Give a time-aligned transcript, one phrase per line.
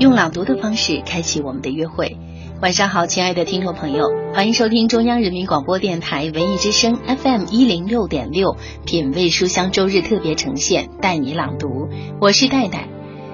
[0.00, 2.16] 用朗读的方式开启我们的约会。
[2.62, 8.56] 晚上好，亲爱的听众朋友，欢迎收听中央人民广播电台文艺之声 FM 一零六点六
[8.86, 11.90] 品味书香周日特别呈现，带你朗读。
[12.18, 12.88] 我是戴戴，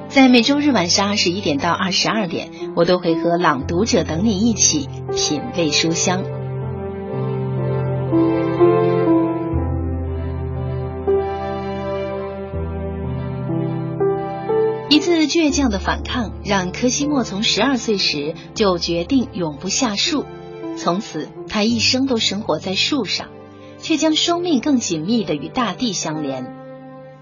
[0.09, 6.25] 在每周日晚上二十一点到二十二点，我都会和朗读者等你一起品味书香。
[14.97, 20.25] 一次倔强的反抗，让柯西莫从十二岁时就决定永不下树。
[20.79, 23.29] 从此，他一生都生活在树上，
[23.79, 26.51] 却将生命更紧密的与大地相连。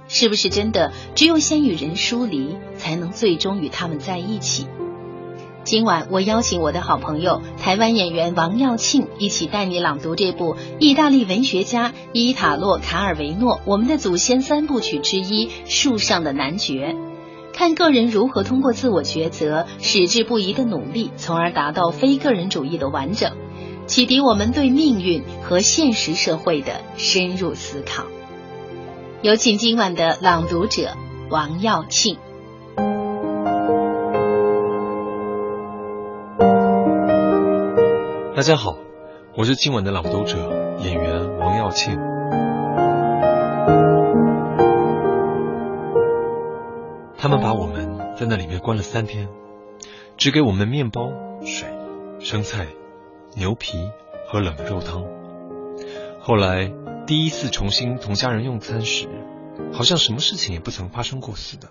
[0.07, 0.93] 是不是真的？
[1.17, 4.69] 只有先与人疏离，才能最终与他们在一起。
[5.65, 16.95] 今晚，我邀请我的好朋友台湾演员王耀庆一起带你朗读这部意大利文学家伊塔洛·卡尔维诺《我们的祖先三部曲》之一《树上的男爵》。
[17.57, 23.31] 看个人如何通过自我抉择、矢志不移的努力，从而达到非个人主义的完整，
[23.87, 28.07] 启迪我们对命运和现实社会的深入思考。
[29.23, 30.97] 有请今晚的朗读者
[31.31, 32.19] 王耀庆。
[38.35, 38.77] 大家好，
[39.37, 40.37] 我是今晚的朗读者
[40.83, 41.97] 演员王耀庆。
[47.25, 49.31] 他们把我们在那里面关了三天，
[50.19, 51.11] 只给我们面包、
[51.43, 51.67] 水、
[52.21, 52.67] 生菜、
[53.35, 53.79] 牛皮
[54.29, 55.07] 和冷的肉汤。
[56.21, 56.71] 后来
[57.07, 59.09] 第一次重新同家人用餐时，
[59.73, 61.71] 好像什么事情也不曾发生过似的。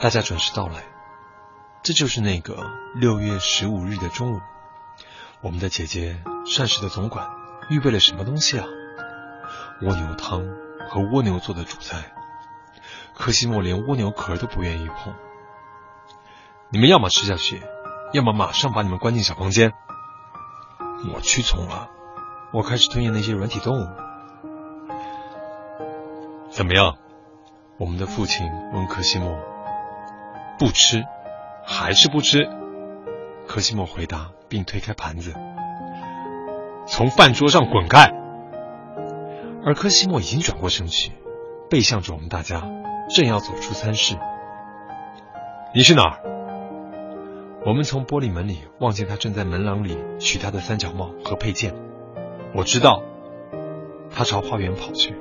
[0.00, 0.84] 大家准时到来，
[1.82, 2.58] 这就是那个
[2.94, 4.40] 六月十五日的中午。
[5.40, 7.26] 我们的姐姐膳食的总管
[7.70, 8.66] 预备了什么东西啊？
[9.80, 10.46] 蜗牛汤
[10.90, 12.12] 和蜗牛做的主菜。
[13.18, 15.14] 柯西莫连蜗牛壳都不愿意碰。
[16.68, 17.62] 你们要么吃下去，
[18.12, 19.72] 要么马上把你们关进小房间。
[21.14, 21.88] 我屈从了，
[22.52, 23.88] 我开始吞咽那些软体动物。
[26.50, 26.96] 怎么样？
[27.78, 29.38] 我们的父亲问柯西莫。
[30.58, 31.04] 不吃，
[31.64, 32.48] 还是不吃？
[33.46, 35.34] 柯西莫回答，并推开盘子，
[36.86, 38.12] 从饭桌上滚开。
[39.64, 41.12] 而柯西莫已经转过身去，
[41.70, 42.62] 背向着我们大家。
[43.08, 44.16] 正要走出餐室，
[45.74, 46.20] 你去哪儿？
[47.64, 51.74] 我们从玻璃门里望见他正在门廊里取他的三角帽和配件。
[52.52, 53.02] 我知道，
[54.10, 55.16] 他朝花园跑去。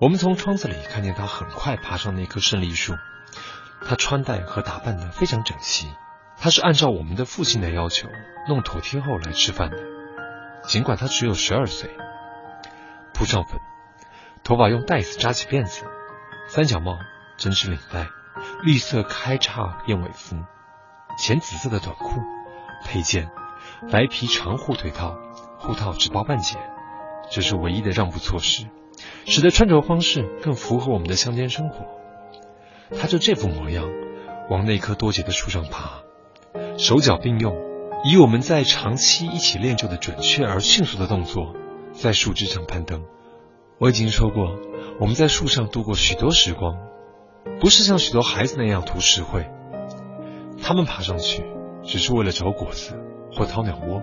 [0.00, 2.94] 我们从窗子里看见他很快爬上那棵胜利树。
[3.84, 5.88] 他穿戴和打扮的非常整齐。
[6.38, 8.08] 他是按照我们的父亲的要求
[8.48, 9.76] 弄妥帖后来吃饭的，
[10.64, 11.90] 尽管他只有十二岁。
[13.12, 13.58] 铺上粉，
[14.44, 15.84] 头发用带子扎起辫子。
[16.48, 16.98] 三角帽、
[17.36, 18.08] 针织领带、
[18.62, 20.34] 绿色开叉燕尾服、
[21.18, 22.22] 浅紫色的短裤、
[22.86, 23.30] 配件、
[23.92, 25.14] 白皮长护腿套，
[25.58, 26.56] 护套只包半截，
[27.30, 28.66] 这是唯一的让步措施，
[29.26, 31.84] 使得穿着方式更符合我们的乡间生活。
[32.98, 33.86] 他就这副模样，
[34.48, 36.00] 往那棵多节的树上爬，
[36.78, 37.54] 手脚并用，
[38.04, 41.54] 以我们在长期一起练就的准确而迅速的动作，
[41.92, 43.04] 在树枝上攀登。
[43.78, 44.58] 我已经说过。
[45.00, 46.76] 我们在树上度过许多时光，
[47.60, 49.48] 不是像许多孩子那样图实惠。
[50.60, 51.44] 他们爬上去
[51.84, 52.98] 只是为了找果子
[53.32, 54.02] 或掏鸟窝，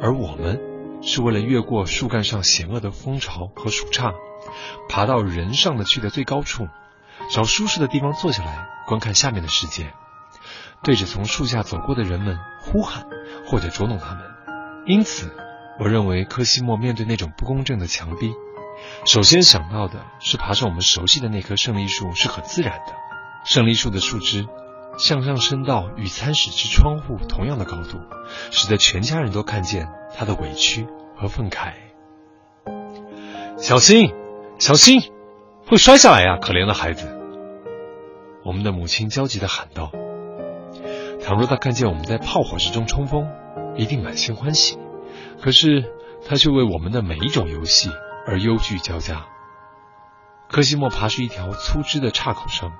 [0.00, 0.60] 而我们
[1.00, 4.12] 是为了越过树干上险恶的蜂巢和鼠叉，
[4.88, 6.66] 爬到人上的去的最高处，
[7.30, 9.92] 找舒适的地方坐下来观看下面的世界，
[10.82, 13.06] 对着从树下走过的人们呼喊
[13.46, 14.24] 或者捉弄他们。
[14.84, 15.32] 因此，
[15.78, 18.32] 我认为科西莫面对那种不公正的强逼。
[19.04, 22.94] 首先想到的是，爬上我们熟悉的那棵胜利树是很自然的。
[23.44, 24.46] 胜利树的树枝
[24.98, 27.98] 向上伸到与餐室之窗户同样的高度，
[28.50, 31.72] 使得全家人都看见他的委屈和愤慨。
[33.56, 34.12] 小心，
[34.58, 35.00] 小心，
[35.66, 36.36] 会摔下来呀！
[36.40, 37.08] 可怜的孩子，
[38.44, 39.92] 我们的母亲焦急地喊道。
[41.22, 43.28] 倘若他看见我们在炮火之中冲锋，
[43.76, 44.78] 一定满心欢喜。
[45.40, 45.84] 可是
[46.26, 47.90] 他却为我们的每一种游戏。
[48.28, 49.26] 而忧惧交加。
[50.48, 52.72] 柯西莫爬出一条粗枝的岔口上，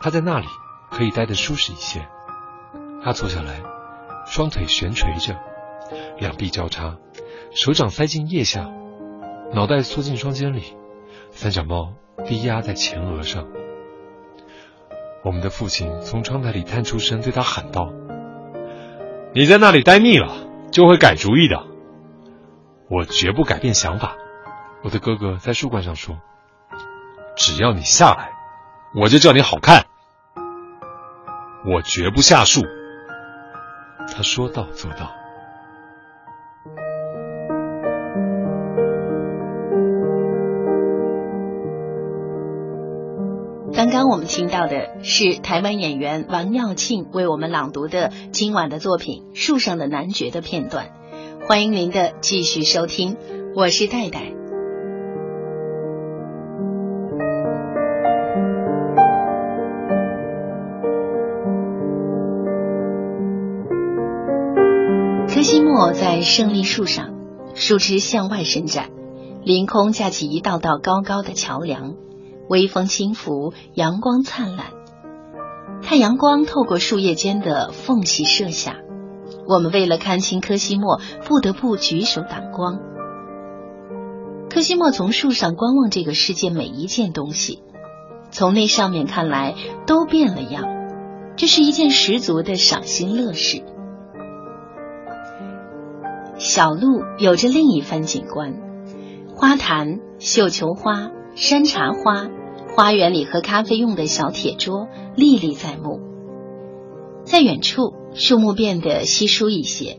[0.00, 0.46] 他在那里
[0.90, 2.06] 可以待得舒适一些。
[3.04, 3.62] 他坐下来，
[4.26, 5.36] 双腿悬垂着，
[6.18, 6.96] 两臂交叉，
[7.54, 8.70] 手掌塞进腋下，
[9.54, 10.76] 脑袋缩进双肩里，
[11.30, 11.94] 三角猫
[12.24, 13.46] 低压在前额上。
[15.24, 17.92] 我们的父亲从窗台里探出身，对他喊道
[19.34, 20.32] ：“你在那里待腻了，
[20.70, 21.64] 就会改主意的。
[22.90, 24.16] 我绝不改变想法。”
[24.84, 26.16] 我的哥哥在树冠上说
[27.36, 28.32] ：“只要你下来，
[29.00, 29.86] 我就叫你好看。”
[31.64, 32.62] 我绝不下树。
[34.12, 35.12] 他说到做到。
[43.72, 50.90] 刚刚我们听到的是台湾演员王耀庆为我们朗读的今晚的作品《树上的男爵》的片段。
[51.48, 53.16] 欢迎您的继续收听，
[53.54, 54.41] 我是戴戴。
[65.90, 67.10] 在胜利树上，
[67.54, 68.90] 树枝向外伸展，
[69.42, 71.94] 凌空架起一道道高高的桥梁。
[72.48, 74.66] 微风轻拂，阳光灿烂，
[75.82, 78.76] 太阳光透过树叶间的缝隙射下。
[79.48, 82.78] 我们为了看清科西莫，不得不举手挡光。
[84.50, 87.62] 科西莫从树上观望这个世界每一件东西，
[88.30, 89.54] 从那上面看来
[89.86, 90.64] 都变了样。
[91.36, 93.64] 这是一件十足的赏心乐事。
[96.42, 98.56] 小路有着另一番景观：
[99.32, 102.28] 花坛、绣球花、山茶花。
[102.74, 106.00] 花园里喝咖啡用的小铁桌历历在目，
[107.22, 109.98] 在远处树木变得稀疏一些，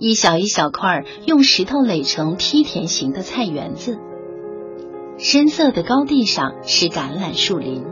[0.00, 3.96] 一小一小块用石头垒成梯田形的菜园子。
[5.18, 7.84] 深色的高地上是橄榄树林，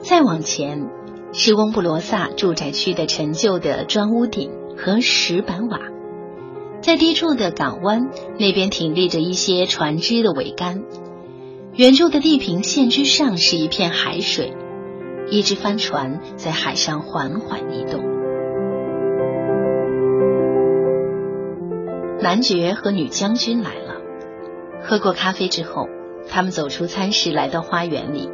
[0.00, 0.90] 再往前
[1.32, 5.78] 是翁布罗萨住宅区的陈旧的砖屋顶和石板瓦，
[6.84, 10.82] 在低处的港湾那边挺立着一些船只的桅杆。
[11.72, 14.52] 远处的地平线之上是一片海水，
[15.30, 18.04] 一只帆船在海上缓缓移动。
[22.20, 24.02] 男爵和女将军来了，
[24.82, 25.88] 喝过咖啡之后，
[26.28, 28.28] 他们走出餐室，来到花园里。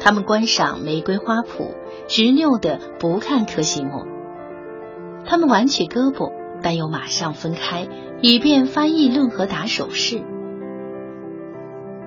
[0.00, 1.74] 他们观赏玫瑰花圃，
[2.08, 4.06] 执拗的不看科西莫。
[5.26, 6.32] 他们挽起胳膊，
[6.62, 7.88] 但又马上分开，
[8.20, 10.22] 以便翻译论和打手势。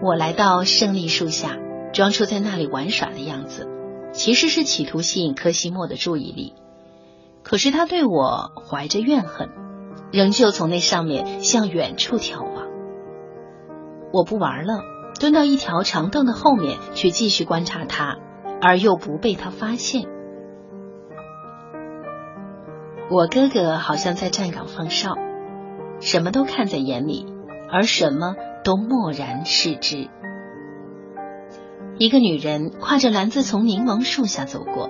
[0.02, 1.58] 我来到胜利树下，
[1.94, 3.68] 装出在那里玩耍的样子，
[4.12, 6.54] 其实是企图吸引科西莫的注意力。
[7.44, 9.50] 可是他对我怀着怨恨，
[10.12, 12.68] 仍旧从那上面向远处眺望。
[14.12, 14.82] 我不玩了，
[15.20, 18.18] 蹲到一条长凳的后面去继续观察他，
[18.62, 20.08] 而又不被他发现。
[23.10, 25.16] 我哥哥好像在站岗放哨，
[26.00, 27.26] 什么都看在眼里，
[27.72, 28.36] 而什么。
[28.66, 30.10] 都漠然视之。
[32.00, 34.90] 一个女人挎着篮子从柠檬树下走过，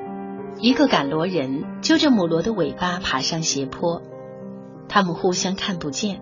[0.61, 4.01] 一个赶骡人揪着母骡的尾巴爬上斜坡。
[4.87, 6.21] 他们互相看不见。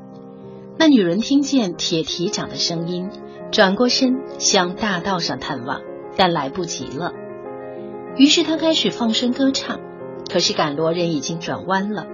[0.79, 3.11] 那女人听见铁蹄掌的声音，
[3.51, 5.81] 转过身向大道上探望，
[6.17, 7.13] 但来不及了。
[8.17, 9.79] 于是她开始放声歌唱，
[10.31, 12.07] 可是赶骡人已经转弯了。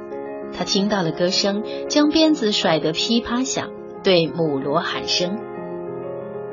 [0.58, 3.72] 他听到了歌声，将鞭子甩得噼啪响。
[4.02, 5.38] 对母罗喊声，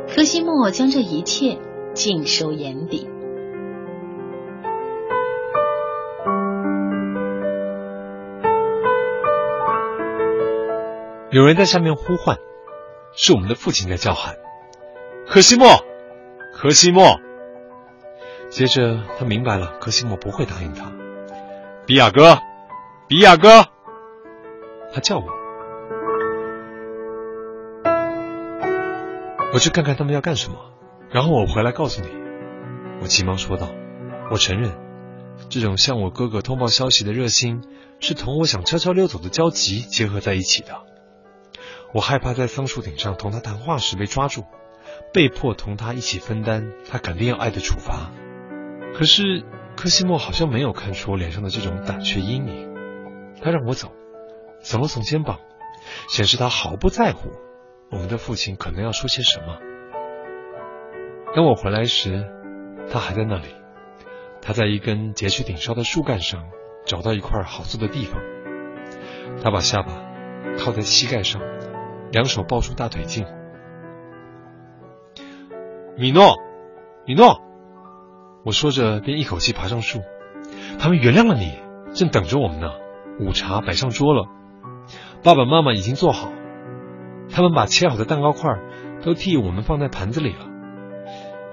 [0.08, 1.58] 柯西莫将这一切
[1.94, 3.08] 尽收眼底。
[11.30, 12.38] 有人在下面呼唤，
[13.14, 14.34] 是我们的父亲在叫喊
[15.28, 15.68] ：“柯西莫，
[16.52, 17.20] 柯西莫。”
[18.50, 21.05] 接着他明白了，柯西莫不会答应他。
[21.86, 22.40] 比亚哥，
[23.06, 23.64] 比亚哥，
[24.92, 25.24] 他叫我。
[29.54, 30.56] 我去看看他们要干什么，
[31.10, 32.08] 然后我回来告诉你。
[33.00, 33.68] 我急忙说道
[34.32, 34.72] ：“我承认，
[35.48, 37.62] 这种向我哥哥通报消息的热心，
[38.00, 40.82] 是同我想悄悄溜走的焦急结合在一起的。
[41.94, 44.44] 我害怕在桑树顶上同他谈话时被抓住，
[45.12, 48.10] 被迫同他一起分担他肯定要挨的处罚。
[48.92, 49.44] 可是
[49.76, 52.74] 科西莫好像没有看出我脸上的这种胆怯阴影，
[53.42, 53.92] 他让我走，
[54.62, 55.38] 耸了耸肩膀，
[56.08, 57.30] 显示他毫不在乎。”
[57.88, 59.58] 我们的父亲可能要说些什么？
[61.36, 62.24] 等我回来时，
[62.90, 63.46] 他还在那里。
[64.42, 66.48] 他在一根截去顶梢的树干上
[66.84, 68.20] 找到一块好坐的地方。
[69.40, 69.92] 他把下巴
[70.58, 71.40] 靠在膝盖上，
[72.10, 73.24] 两手抱住大腿颈。
[75.96, 76.34] 米诺，
[77.06, 77.40] 米诺，
[78.46, 80.02] 我说着便一口气爬上树。
[80.78, 81.58] 他们原谅了你，
[81.92, 82.70] 正等着我们呢。
[83.18, 84.28] 午茶摆上桌了，
[85.24, 86.30] 爸爸妈妈已经做好。
[87.28, 88.52] 他们把切好的蛋糕块
[89.02, 90.46] 都替我们放在盘子里了，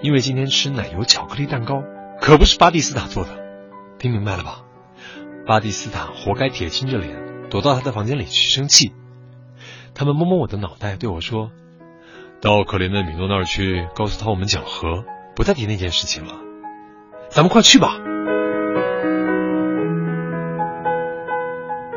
[0.01, 1.81] 因为今天吃奶油巧克力蛋糕
[2.21, 3.31] 可不是巴蒂斯塔做的，
[3.97, 4.61] 听明白了吧？
[5.47, 8.93] 巴蒂斯塔活该铁青着脸躲到他的房间里去生气。
[9.95, 11.49] 他们摸摸我的脑袋，对我说
[12.39, 15.03] ：“到可怜的米诺那儿去，告诉他我们讲和，
[15.35, 16.33] 不再提那件事情了。
[17.33, 17.99] 咱们快去吧。”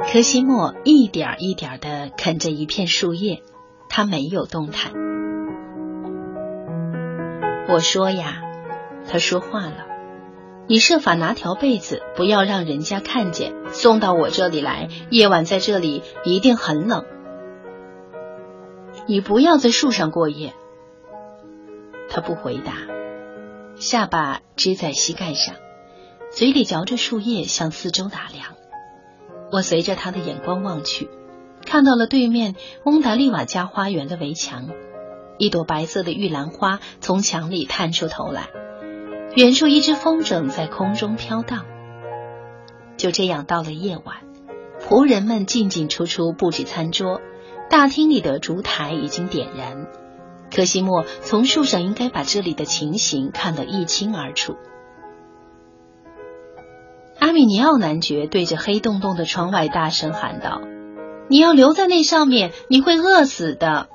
[0.09, 3.43] 柯西莫一点一点的啃着一片树叶，
[3.89, 4.93] 他没有动弹。
[7.69, 8.43] 我说呀，
[9.11, 9.87] 他说话了，
[10.69, 14.89] 你设法拿条被子，不要让人家看见，送到我这里来。
[15.11, 17.05] 夜晚在这里一定很冷，
[19.07, 20.55] 你不要在树上过夜。
[22.09, 22.73] 他不回答，
[23.79, 25.55] 下巴支在膝盖上。
[26.33, 28.55] 嘴里嚼着树叶，向四周打量。
[29.53, 31.09] 我随着他的眼光望去，
[31.65, 34.71] 看到了对面翁达利瓦家花园的围墙，
[35.39, 38.49] 一朵白色的玉兰花从墙里探出头来。
[39.35, 41.65] 远处一只风筝在空中飘荡。
[42.97, 44.17] 就这样到了夜晚，
[44.81, 47.21] 仆人们进进出出布置餐桌，
[47.71, 49.87] 大厅里的烛台已经点燃。
[50.57, 54.57] 格西莫从树上应该把这里的情形看得一清二楚。
[57.19, 60.63] 阿米尼奥男爵对着黑洞洞的窗外大声喊道
[61.29, 63.89] ：“你要留在那上面，你会饿死的。”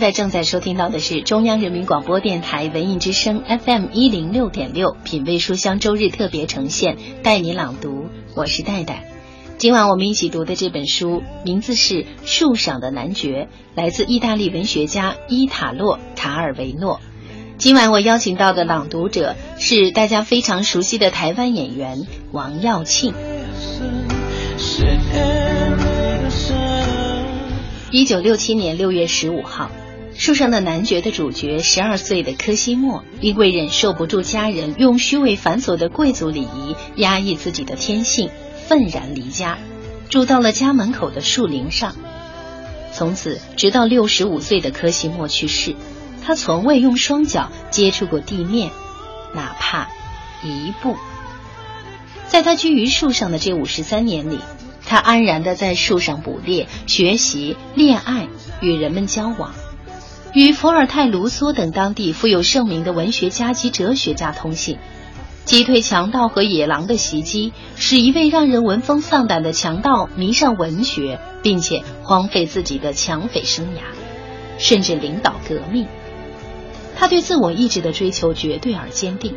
[0.00, 9.04] 现在正在收听到的是中央人民广播电台文艺之声 FM 一零六点六品味书香周日特别呈现，带你朗读，我是戴戴。
[9.58, 16.98] 今晚我们一起读的这本书名字是《树上的男爵》，来自意大利文学家伊塔洛·卡尔维诺。
[17.58, 23.12] 今晚我邀请到的朗读者是大家非常熟悉的台湾演员王耀庆。
[27.92, 29.64] 一九六七年六月十五号，
[30.20, 38.28] 《树上的男爵》的主角十二岁的科西莫，因为忍受不住家人用虚伪繁琐的贵族礼仪压抑自己的天性，
[38.68, 39.56] 愤然离家，
[40.10, 41.96] 住到了家门口的树林上。
[42.92, 45.74] 从此，直到六十五岁的科西莫去世，
[46.22, 48.70] 他从未用双脚接触过地面，
[49.34, 49.88] 哪怕
[50.44, 50.96] 一步。
[52.28, 54.38] 在他居于树上的这五十三年里。
[54.82, 58.26] 他安然地在树上捕猎、学习、恋爱、
[58.60, 59.54] 与人们交往，
[60.32, 64.78] 与伏尔泰、卢梭等当地富有盛名的文学家及哲学家通信，
[65.44, 73.80] 击退强盗和野狼的袭击，使一位让人闻风丧胆的强盗迷上文学，并且荒废自己的抢匪生涯，
[74.58, 75.88] 甚至领导革命。
[76.96, 79.34] 他对自我意志的追求绝对而坚定。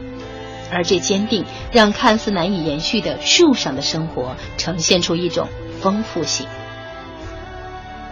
[0.71, 5.47] 而这坚定，让看似难以延续的树上的生活呈现出一种
[5.81, 6.45] 丰富性，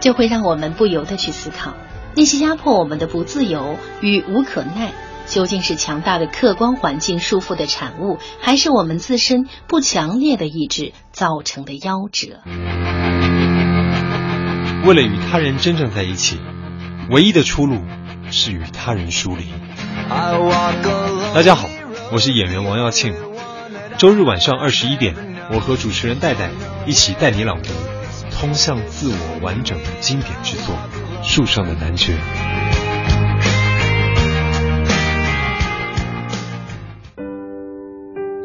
[0.00, 1.74] 就会让我们不由得去思考：
[2.14, 4.92] 那些压迫我们的不自由与无可奈，
[5.26, 12.40] 究竟是强大的客观环境束缚的产物，还是我们自身不强烈的意志造成的夭折？
[14.84, 16.38] 为了与他人真正在一起，
[17.10, 17.78] 唯一的出路
[18.30, 19.46] 是与他人疏离。
[21.34, 21.68] 大家好。
[22.12, 23.14] 我是演员王耀庆，
[23.96, 25.14] 周日晚上二十一点，
[25.50, 26.50] 我和主持人戴戴
[26.86, 27.70] 一起带你朗读
[28.30, 30.74] 通向自我完整的经典之作
[31.22, 32.14] 《树上的男爵》。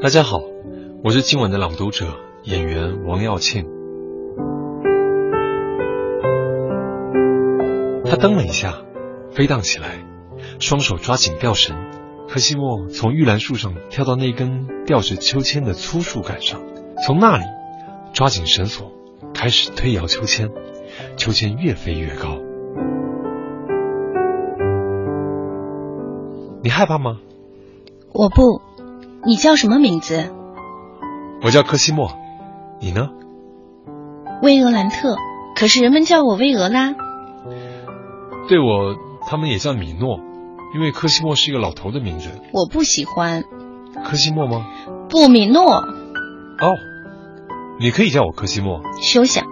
[0.02, 0.42] 大家好，
[1.04, 2.06] 我是今晚的朗读者
[2.44, 3.66] 演员王耀庆。
[8.06, 8.76] 他蹬了一下，
[9.32, 10.06] 飞荡起来，
[10.60, 11.76] 双手抓紧吊绳。
[12.30, 16.62] 科西莫从玉兰树上跳到那根吊着秋千的粗树干上，
[17.06, 17.44] 从那里
[18.14, 18.92] 抓紧绳索，
[19.34, 20.50] 开始推摇秋千。
[21.18, 22.38] 秋千越飞越高。
[26.68, 27.20] 你害怕吗？
[28.12, 28.62] 我不，
[29.26, 30.34] 你叫什么名字？
[31.42, 32.12] 我叫科西莫，
[32.82, 33.08] 你呢？
[34.42, 35.16] 薇俄兰特，
[35.56, 36.94] 可是人们叫我薇俄拉。
[38.50, 40.20] 对我，他们也叫米诺，
[40.76, 42.32] 因为科西莫是一个老头的名字。
[42.52, 43.46] 我不喜欢。
[44.04, 44.68] 科西莫吗？
[45.08, 45.64] 不，米诺。
[45.64, 46.76] 哦，
[47.80, 48.82] 你可以叫我科西莫。
[49.02, 49.46] 休想！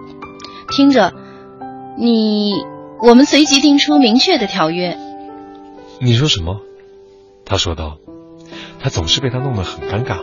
[0.76, 1.14] 听着，
[1.96, 2.52] 你，
[3.00, 4.98] 我们随即定出明确的条约。
[5.98, 6.60] 你说什么？
[7.46, 7.96] 他说道。
[8.78, 10.18] 他总是被他弄得很尴尬。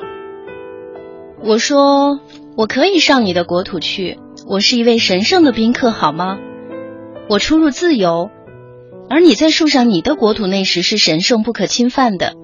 [1.44, 2.20] 我说，
[2.56, 4.20] 我可以上你的国土去。
[4.48, 6.38] 我是一位神圣的宾客，好吗？
[7.28, 8.30] 我出入自由，
[9.10, 12.36] 而你在树上你的国土那时是神圣不可侵犯的。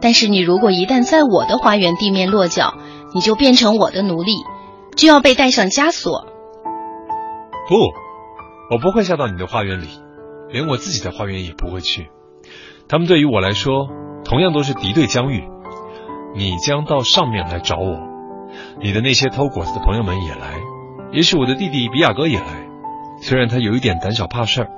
[0.00, 2.74] 但是你如果一旦在我的花园地面落脚，
[3.14, 4.32] 你就变成我的奴隶，
[4.94, 6.26] 就要被带上枷锁。
[7.68, 7.74] 不，
[8.74, 9.88] 我不会下到你的花园里，
[10.50, 12.08] 连我自己的花园也不会去。
[12.88, 13.88] 他们对于我来说，
[14.26, 15.44] 同样都是敌对疆域。
[16.34, 17.96] 你将到上面来找我，
[18.82, 20.60] 你的那些偷果子的朋友们也来，
[21.12, 22.66] 也许我的弟弟比亚哥也来，
[23.22, 24.70] 虽然他有一点胆小怕事儿。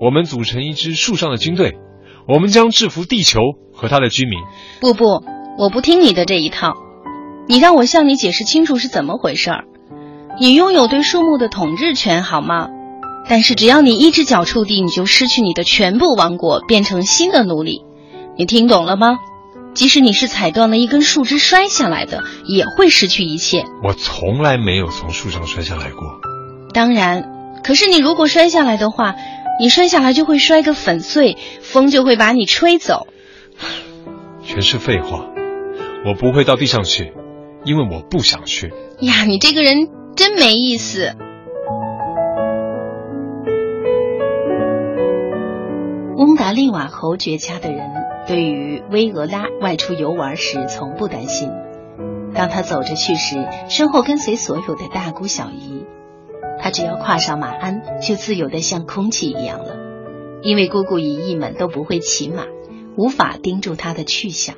[0.00, 1.78] 我们组成一支树上的军队，
[2.28, 3.40] 我们将制服地球
[3.72, 4.38] 和他的居民。
[4.80, 5.24] 不不，
[5.58, 6.74] 我不听你的这一套，
[7.48, 9.64] 你让我向你解释清楚是怎么回事儿。
[10.38, 12.68] 你拥有对树木的统治权，好吗？
[13.28, 17.82] 但是只要你一只脚触地，你就失去你的全部王国，变成新的奴隶。
[18.36, 19.18] 你听懂了吗？
[19.74, 23.64] 即使你是踩断了一根树枝摔下来的，也会失去一切。
[23.82, 26.20] 我从来没有从树上摔下来过。
[26.74, 29.14] 当然，可是你如果摔下来的话，
[29.58, 33.06] 你摔下来就会摔个粉碎，风就会把你吹走。
[34.44, 35.24] 全是废话，
[36.04, 37.14] 我不会到地上去，
[37.64, 38.74] 因为我不想去。
[39.00, 41.14] 呀，你这个人真没意思。
[46.16, 47.91] 翁达利瓦侯爵家的人
[48.32, 51.50] 对于薇俄拉外出游玩时从不担心。
[52.32, 55.84] 当他走着去时，身后跟随所有的大姑小姨。
[56.58, 59.76] 他只要跨上马鞍，就自由的像空气一样了，
[60.40, 62.44] 因为姑姑姨姨们都不会骑马，
[62.96, 64.56] 无法盯住他的去向。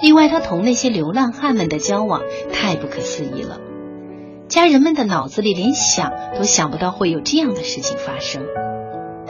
[0.00, 3.60] 另外，他同那些流浪汉们的交往太不可思议了，
[4.48, 8.46] 家人们的脑子里连想都想不到会有这样的事情发生。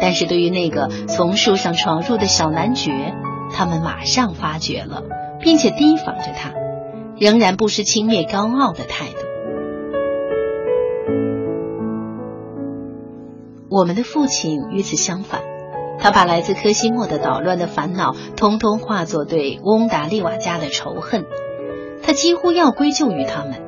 [0.01, 3.15] 但是对于那个从树上闯入的小男爵，
[3.53, 5.03] 他们马上发觉了，
[5.41, 6.53] 并且提防着他，
[7.19, 9.17] 仍然不失轻蔑高傲的态度。
[13.71, 15.43] 我们的父亲与此相反，
[15.99, 21.27] 他把来自科西莫的捣乱的烦恼，通通化作对翁达利瓦家的仇恨。
[22.03, 23.63] 他几乎要归咎于他们，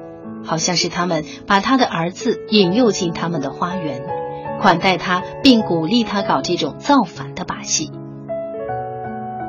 [0.44, 4.19] 好像是他们把他的儿子引诱进他们的花园。
[4.60, 7.90] 款待他，并鼓励他搞这种造反的把戏。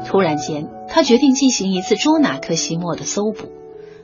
[0.07, 3.49] 突然间，他决定进行一次捉拿科西莫的搜捕，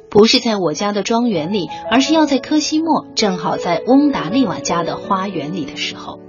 [0.10, 6.20] 不是在我家的庄园里，而是要在科西莫正好在翁达利瓦家的花园里的时候。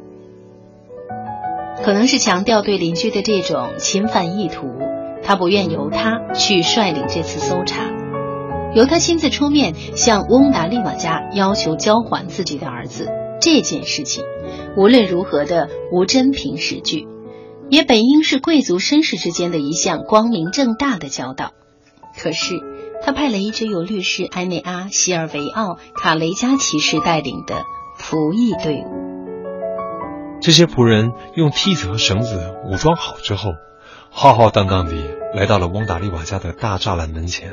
[1.83, 4.69] 可能是强调对邻居的这种侵犯意图，
[5.23, 7.85] 他不愿由他去率领这次搜查，
[8.75, 13.09] 由他亲自出面向翁达利瓦家要求交还自己的儿子。
[13.41, 14.25] 这件事情。
[14.77, 17.09] 无论如何的无真凭实据，
[17.69, 21.53] 也本应是贵族绅士之间的一项光明正大的交道。
[22.21, 22.55] 可是
[23.03, 27.65] 他派了一支由律师埃内阿·希尔维奥·卡雷加骑士带领的
[27.99, 30.41] 仆役队伍。
[30.41, 33.51] 这些仆人用梯子和绳子武装好之后，
[34.11, 34.95] 浩浩荡荡地
[35.35, 37.53] 来到了翁达利瓦家的大栅栏门前。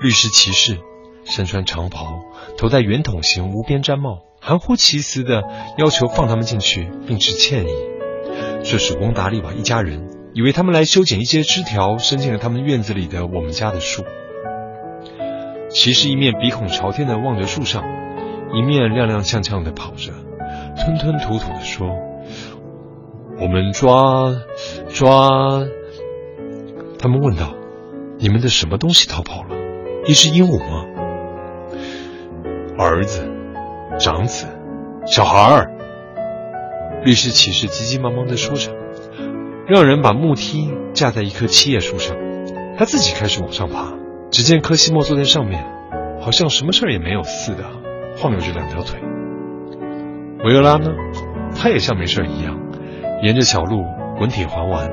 [0.00, 0.78] 律师骑士
[1.24, 2.06] 身穿长袍，
[2.58, 4.18] 头戴圆筒形无边毡帽。
[4.44, 5.44] 含糊其辞的
[5.78, 7.68] 要求放他们进去，并致歉意。
[8.64, 14.02] 这使翁达利瓦一家人以为他们来修剪一些枝条伸进了他们院子里的我们家的树。
[15.70, 17.84] 骑士一面鼻孔朝天的望着树上，
[18.52, 20.12] 一面踉踉跄跄的跑着，
[20.76, 21.86] 吞吞吐吐的说
[23.40, 24.34] ：“我们抓
[24.88, 25.62] 抓。”
[26.98, 27.54] 他们问道
[28.18, 29.56] ：“你们的什么东西逃跑了？
[30.08, 30.84] 一只鹦鹉吗？”
[32.76, 33.31] 儿子。
[34.02, 34.48] 长子，
[35.06, 35.70] 小孩儿。
[37.04, 38.72] 律师骑士急急忙忙的说着，
[39.68, 42.16] 让人把木梯架在一棵七叶树上，
[42.76, 43.92] 他自己开始往上爬。
[44.32, 45.64] 只见科西莫坐在上面，
[46.20, 47.62] 好像什么事儿也没有似的，
[48.16, 48.98] 晃悠着两条腿。
[50.44, 50.90] 维俄拉呢，
[51.54, 52.58] 他也像没事一样，
[53.22, 53.84] 沿着小路
[54.18, 54.90] 滚铁环玩。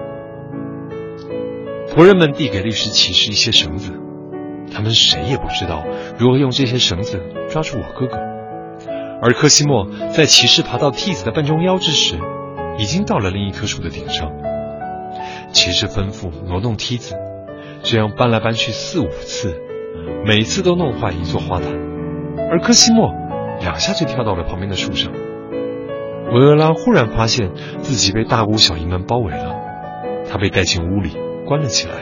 [1.88, 3.92] 仆人们递给律师骑士一些绳子，
[4.72, 5.84] 他们谁也不知道
[6.20, 7.20] 如何用这些绳子
[7.50, 8.20] 抓住我哥哥。
[9.22, 12.18] 而科西莫在骑士爬到梯子的半中腰之时，
[12.78, 14.32] 已经到了另一棵树的顶上。
[15.52, 17.16] 骑士吩咐挪动梯子，
[17.82, 19.60] 这样搬来搬去四五次，
[20.26, 21.68] 每次都弄坏一座花坛，
[22.50, 23.12] 而科西莫
[23.60, 25.12] 两下就跳到了旁边的树上。
[26.32, 27.52] 维厄拉忽然发现
[27.82, 29.56] 自己被大姑小姨们包围了，
[30.30, 31.94] 她被带进屋里关了起来，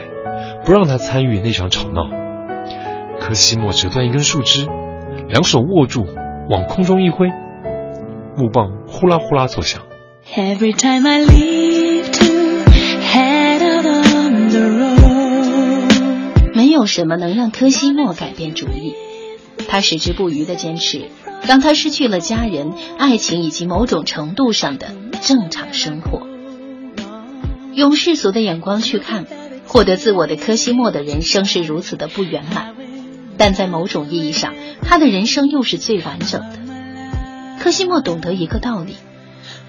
[0.64, 2.10] 不让她参与那场吵闹。
[3.18, 4.68] 科西莫折断一根树枝，
[5.28, 6.06] 两手握住，
[6.50, 7.28] 往空中一挥，
[8.34, 9.82] 木棒呼啦呼啦作响。
[16.54, 18.94] 没有什么能让科西莫改变主意，
[19.68, 21.10] 他矢志不渝的坚持。
[21.46, 26.26] 当他失去了家人、爱情以及某种程度上的正常生活，
[27.74, 29.26] 用世俗的眼光去看，
[29.66, 32.74] 获得自我的科西莫的人生是如此的不圆满，
[33.38, 36.58] 但在某种意义上，他的人生又是最完整的。
[37.60, 38.96] 科西莫懂得一个道理。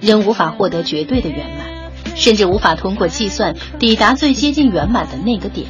[0.01, 5.67] 人无法获得绝对的圆满，甚至无法通过计算抵达最接近圆满的那个点。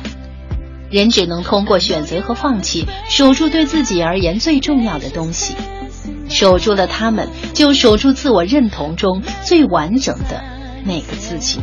[0.90, 5.56] 人只能通过选择和放弃，守住对自己而言最重要的东西。
[6.30, 10.44] 守住了他们，就守住自我认同中最完整的
[10.86, 11.60] 那个自己。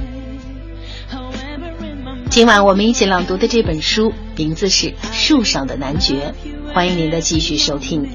[2.37, 6.35] 今晚我们一起朗读的这本书名字是《树上的男爵》，
[6.75, 8.11] 欢迎您的继续收听。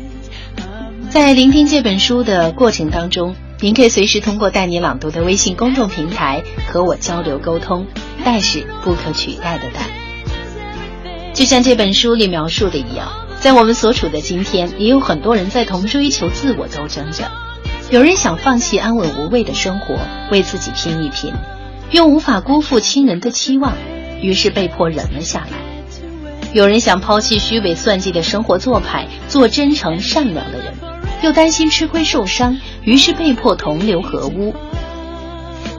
[1.10, 3.36] 在聆听这本书的过程当中。
[3.62, 7.88] 您可以随时通过带你朗读的微信公众平台和我交流沟通，
[8.24, 11.34] 带是不可取代的带。
[11.34, 13.08] 就像这本书里描述的一样，
[13.40, 17.32] 在我们所处的今天，也有很多人在同追求自我斗争着。
[17.90, 19.98] 有人想放弃安稳无畏的生活，
[20.32, 21.34] 为自己拼一拼，
[21.90, 23.74] 又无法辜负亲人的期望，
[24.22, 25.58] 于是被迫忍了下来。
[26.54, 30.74] 有人想抛弃虚伪算计的生活做派，做真诚善良的人。
[31.24, 34.56] 又担心吃亏受伤，于是被迫同流合污。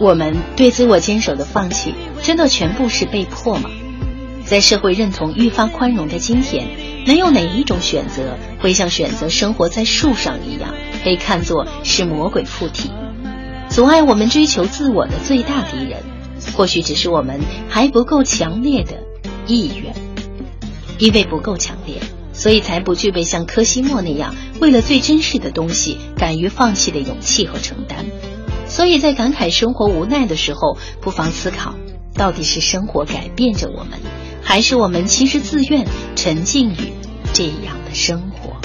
[0.01, 3.69] 我们对自我坚守的放弃，真的全部是被迫吗？
[4.45, 6.69] 在社会认同愈发宽容的今天，
[7.07, 10.75] 能有哪一种选择会像选择生活在树上一样，
[11.05, 12.91] 被看作是魔鬼附体，
[13.69, 15.99] 阻碍我们追求自我的最大敌人？
[16.55, 19.03] 或许只是我们还不够强烈的
[19.47, 19.95] 意愿，
[20.99, 21.97] 因为不够强烈。
[22.35, 28.07] 所以才不具备像科西莫那样为了最珍视的东西敢于放弃的勇气和承担。
[28.67, 31.75] 所以在感慨生活无奈的时候，不妨思考：
[32.15, 34.01] 到底是生活改变着我们，
[34.43, 36.95] 还是我们其实自愿沉浸于
[37.35, 38.57] 这样的生活？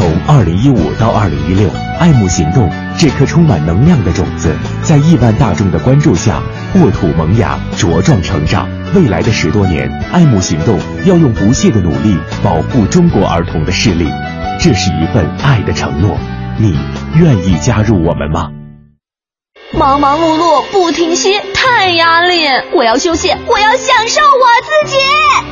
[0.00, 6.40] 从二零一五到二零一六，爱慕行动这颗充满能量的种子，在亿万大众的关注下，
[6.76, 8.66] 沃土萌芽，茁壮成长。
[8.94, 14.10] 未来的十多年，爱慕行动要用不懈的努力保护中国儿童的视力，
[14.58, 16.16] 这是一份爱的承诺。
[16.56, 16.74] 你
[17.16, 18.59] 愿意加入我们吗？
[19.72, 22.44] 忙忙碌碌不停歇，太压力！
[22.72, 24.96] 我要休息，我要享受我自己。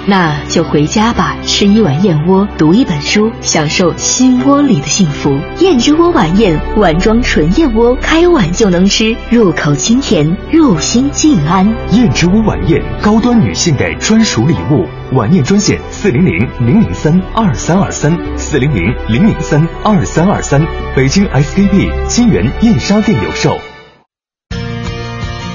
[0.07, 5.39] 那就回家吧，吃一碗燕窝，读一本书，享受心窝里的幸福。
[5.61, 11.73] 燕之窝晚宴，碗装纯燕窝，开碗就能吃，入口清甜，入心静安。
[11.93, 14.85] 燕之窝晚宴，高端女性的专属礼物。
[15.13, 20.61] 晚宴专线：四零零零零三二三二三，四零零零零三二三二三。
[20.97, 23.57] 北京 SKP 金源燕莎店有售。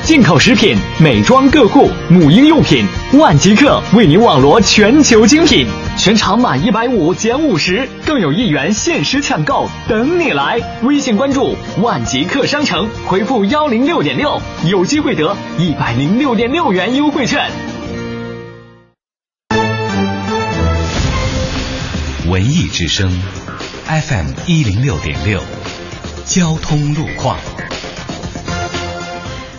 [0.04, 5.66] 进口食品、美妆个护、母婴用品，万极客为您网罗全球精品，
[5.98, 10.60] 全场满一百五减五十，更有一元限时抢购等你来！
[10.82, 17.50] 微信关注万极客商城，回复幺零六点六，有机会得一百零六点六元优惠券。
[22.28, 23.10] 文艺之声
[23.86, 25.39] ，FM 一零六点六，
[26.26, 27.38] 交通路况。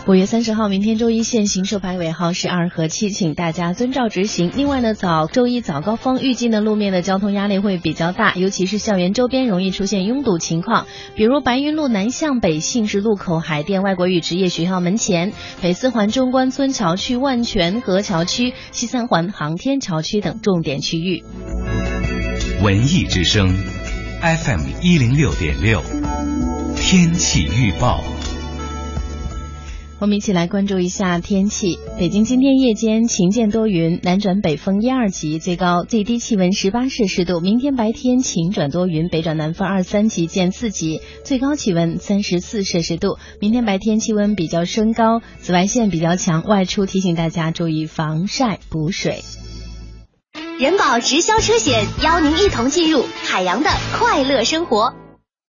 [0.07, 4.53] 五月三十号，明天周一限行车牌尾号是二和七，请大家遵照执行。
[4.55, 10.87] 另外呢，早周一早高峰，预计呢路面的交通压力会比较大，尤其是校园周边容易出现拥堵情况，
[11.17, 21.25] 比如白云路南向北信市路口、海淀外国语职业学校门前、北四环中关村桥区、万泉河桥区、西三环航天桥区等重点区域。
[22.63, 23.49] 文艺之声
[24.21, 25.83] ，FM 一零六点六，
[26.77, 28.05] 天气预报。
[30.01, 31.79] 我们一起来关注一下天气。
[31.99, 37.41] 北京今天夜间晴间多云，南转北风一二级，最高最低气温十八摄氏度。
[37.41, 43.19] 明天白天晴转多云，北转南风二三级见四级，最高气温三十四摄氏度。
[43.41, 49.23] 明天白天气温比较升高，紫外线比较强，外出提醒大家注意防晒补水。
[50.59, 55.04] 人保直销车险邀您一同进入海洋的快乐生活。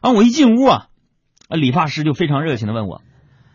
[0.00, 0.86] 啊，我一进屋啊，
[1.48, 3.02] 理发师就非常热情的问我，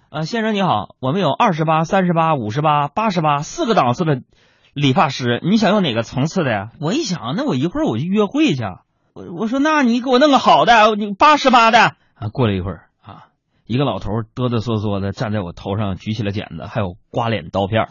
[0.09, 4.21] 啊，先生你好，我们有二十八、三十八、五十八、八十八四个档次的
[4.73, 6.69] 理发师，你想要哪个层次的呀？
[6.81, 8.63] 我一想，那我一会儿我去约会去，
[9.13, 11.95] 我我说那你给我弄个好的，你八十八的。
[12.15, 13.25] 啊，过了一会儿啊，
[13.65, 17.89] 一个老头哆哆嗦嗦的站在我头上，举起了剪子，还有刮脸刀片。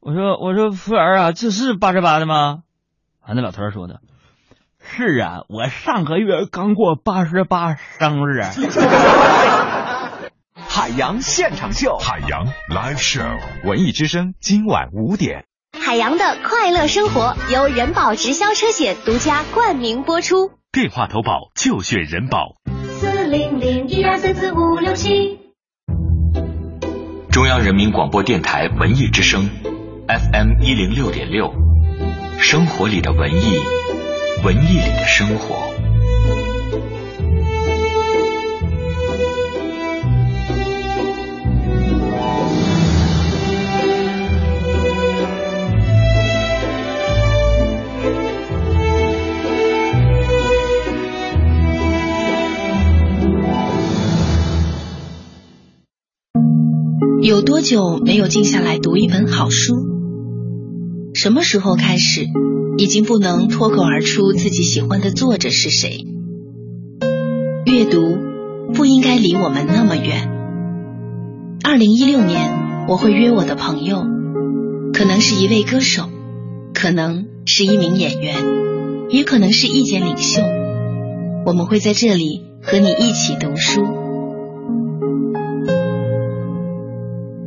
[0.00, 2.64] 我说我说服务员啊，这是八十八的吗？
[3.20, 4.00] 啊，那老头说的。
[4.90, 8.42] 是啊，我上个月刚过八十八生日。
[10.56, 15.44] 海洋现场秀，海洋 live show，文艺之声今晚五点。
[15.78, 20.50] 海洋的快乐生活由人保直销车险独家冠名播出。
[20.72, 22.56] 电话投保就选人保。
[22.98, 25.38] 四零零一二三四五六七。
[27.30, 29.48] 中央人民广播电台文艺之声
[30.08, 31.52] ，FM 一零六点六，
[32.40, 33.77] 生活里的文艺。
[34.44, 35.74] 文艺里的生活。
[57.20, 59.97] 有多久没有静下来读一本好书？
[61.20, 62.28] 什么时候开始？
[62.76, 66.06] 已经不能脱口而出自己喜欢的作者是谁。
[67.66, 68.16] 阅读
[68.72, 70.30] 不应该离我们那么远。
[71.64, 74.04] 二零一六年，我会约我的朋友，
[74.92, 76.08] 可能是一位歌手，
[76.72, 78.36] 可能是一名演员，
[79.10, 80.40] 也可能是意见领袖。
[81.44, 83.84] 我们会在这里和你一起读书。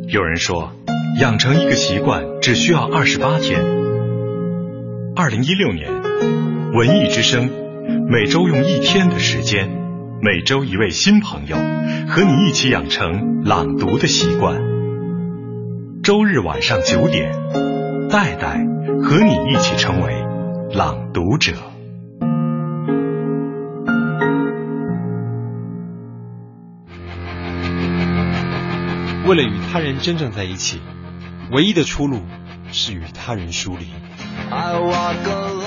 [0.10, 0.71] 有人说，
[1.19, 3.62] 养成一个习惯只需要二十八天。
[5.15, 5.88] 二零一六年，
[6.74, 7.50] 文艺之声
[8.10, 9.69] 每周用一天的时间，
[10.21, 11.58] 每周一位新朋友
[12.08, 14.62] 和你一起养成朗读的习惯。
[16.02, 17.34] 周日晚上九点，
[18.10, 18.65] 戴戴
[19.04, 20.13] 和你一起成为
[20.74, 21.54] 朗读者。
[29.28, 30.82] 为了与他人真正在一起，
[31.51, 32.21] 唯一的出路
[32.71, 33.87] 是与他人疏离。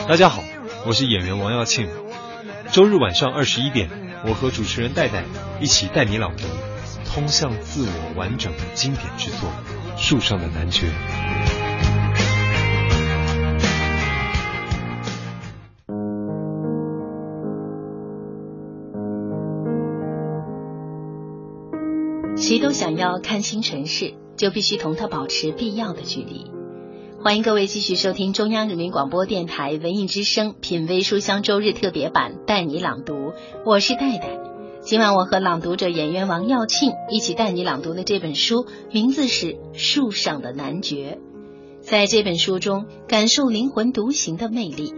[0.09, 0.43] 大家好，
[0.87, 1.87] 我是演员王耀庆。
[2.71, 3.91] 周日晚上二十一点，
[4.27, 5.25] 我和主持人戴戴
[5.61, 6.45] 一起带你朗读
[7.05, 9.51] 通向自我完整的经典之作
[10.01, 10.87] 《树上的男爵》。
[22.37, 26.47] 谁都想要看清尘世，就必须同他保持必要的距离。
[27.23, 33.33] 欢迎各位继续收听中央人民广播电台文艺之声品味书香周日特别版，带你朗读。
[33.65, 34.39] 我是戴戴。
[34.83, 41.19] 今晚我和朗读者演员王耀庆一起带你朗读的这本书，名字是《树上的男爵》。
[41.81, 44.93] 在这本书中，感受灵魂独行的魅力。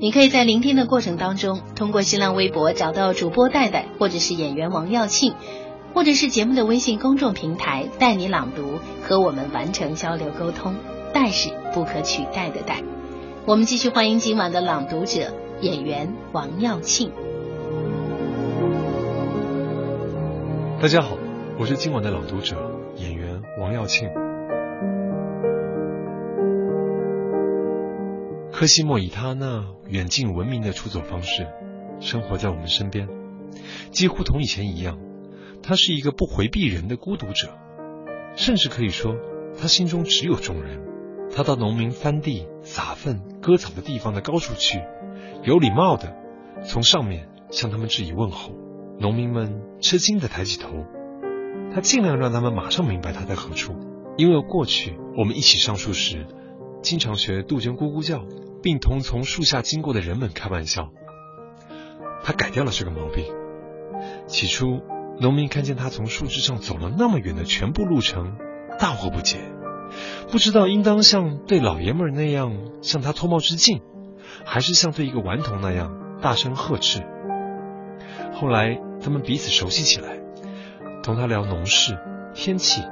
[0.00, 5.34] 你可以在聆听的过程当中，通过新浪微博找到主播戴戴，或者是演员王耀庆，
[5.94, 10.74] 或者是节目的微信公众平台“带你朗读”，和我们完成交流沟通。
[11.12, 12.82] 代是不可取代的代。
[13.46, 17.12] 我们继续欢迎今晚的朗读者演员王耀庆。
[20.80, 21.18] 大家好，
[21.58, 22.56] 我是今晚的朗读者
[22.96, 24.08] 演员王耀庆。
[28.50, 31.46] 柯西莫以他那远近闻名的出走方式，
[32.00, 33.08] 生活在我们身边，
[33.90, 34.98] 几乎同以前一样。
[35.62, 37.56] 他是一个不回避人的孤独者，
[38.34, 39.14] 甚至可以说，
[39.60, 40.80] 他心中只有众人。
[41.34, 44.82] 他到农民翻地、撒粪、割草的地方的高处去，
[45.44, 46.14] 有礼貌的
[46.62, 48.52] 从上面向他们致以问候。
[48.98, 50.68] 农民们吃惊的抬起头，
[51.74, 53.74] 他尽量让他们马上明白他在何处。
[54.18, 56.26] 因为过去我们一起上树时，
[56.82, 58.26] 经常学杜鹃咕咕叫，
[58.62, 60.90] 并同从树下经过的人们开玩笑。
[62.22, 63.24] 他改掉了这个毛病。
[64.26, 64.82] 起初，
[65.20, 68.36] 农民看见他从树枝上走了那么远的全部路程，
[68.78, 69.38] 大惑不解。
[70.30, 73.82] 不知道应当像对老爷们那样向他脱帽致敬，
[74.44, 77.02] 还是像对一个顽童那样大声呵斥。
[78.32, 80.18] 后来他们彼此熟悉起来，
[81.02, 81.96] 同他聊农事、
[82.34, 82.82] 天气，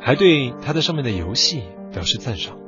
[0.00, 2.58] 还对他在上面的游戏表示赞赏，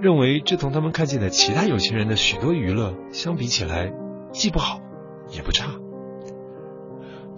[0.00, 3.92] 认为这同他们看见的其他有钱人的许多娱乐相比起来，
[4.32, 4.80] 既不好
[5.30, 5.79] 也不差。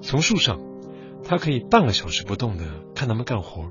[0.02, 0.60] 从树上，
[1.24, 3.70] 他可以半个小时不动的看他们干活，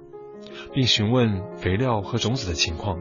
[0.74, 3.00] 并询问肥料和种子的情况。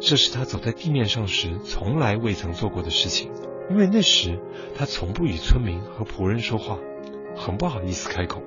[0.00, 3.30] 这是他走在地面上时从来未曾做过的事情，
[3.70, 4.40] 因为那时
[4.76, 6.78] 他从不与村民和仆人说话，
[7.36, 8.42] 很不好意思开口。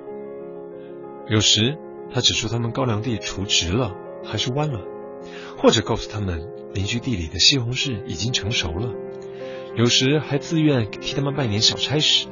[1.28, 1.78] 有时
[2.12, 4.80] 他指出他们高粱地锄直了还是弯了，
[5.56, 8.92] 或者告诉他们邻居地里的西红柿已经成熟了。
[9.74, 12.26] 有时还自愿替他们办点小差事，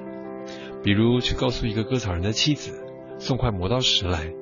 [0.82, 2.72] 比如去告诉一个割草人的妻子
[3.18, 4.32] 送块磨刀石来，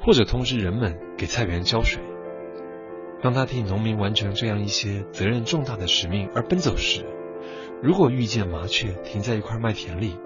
[0.00, 2.02] 或者通知人们给菜园浇水。
[3.20, 7.04] 当他替农民完成这样一些责任重大的使命而奔走时，
[7.82, 10.16] 如果遇见麻雀停在一块麦田里，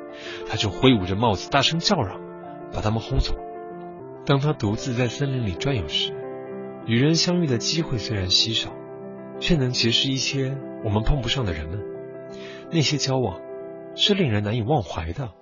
[0.46, 2.20] 他就挥舞着帽子大声叫嚷，
[2.72, 3.34] 把它们轰走。
[4.24, 6.12] 当他独自在森林里转悠时，
[6.86, 8.72] 与人相遇的机会虽然稀少，
[9.40, 11.80] 却能结识一些我们碰不上的人们。
[12.70, 13.40] 那些交往
[13.94, 15.32] 是令人难以忘怀的。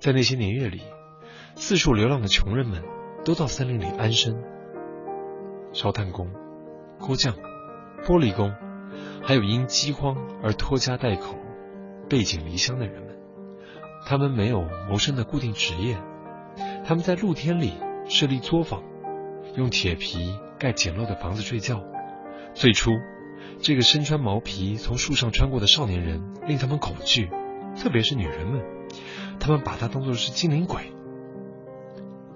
[0.00, 0.82] 在那些年月里，
[1.56, 2.82] 四处流浪的穷人们
[3.24, 4.42] 都到森林里安身。
[5.72, 6.30] 烧炭工、
[7.00, 7.34] 锅匠、
[8.04, 8.54] 玻璃工，
[9.22, 11.34] 还有因饥荒而拖家带口、
[12.08, 13.18] 背井离乡的人们，
[14.06, 15.96] 他们没有谋生的固定职业，
[16.84, 17.72] 他们在露天里
[18.06, 18.84] 设立作坊，
[19.56, 21.82] 用铁皮盖简陋的房子睡觉。
[22.52, 22.92] 最初，
[23.60, 27.30] 这个身穿毛皮从树上穿过的少年人令他们恐惧，
[27.76, 28.62] 特别是女人们，
[29.40, 30.92] 他们把他当作是精灵鬼。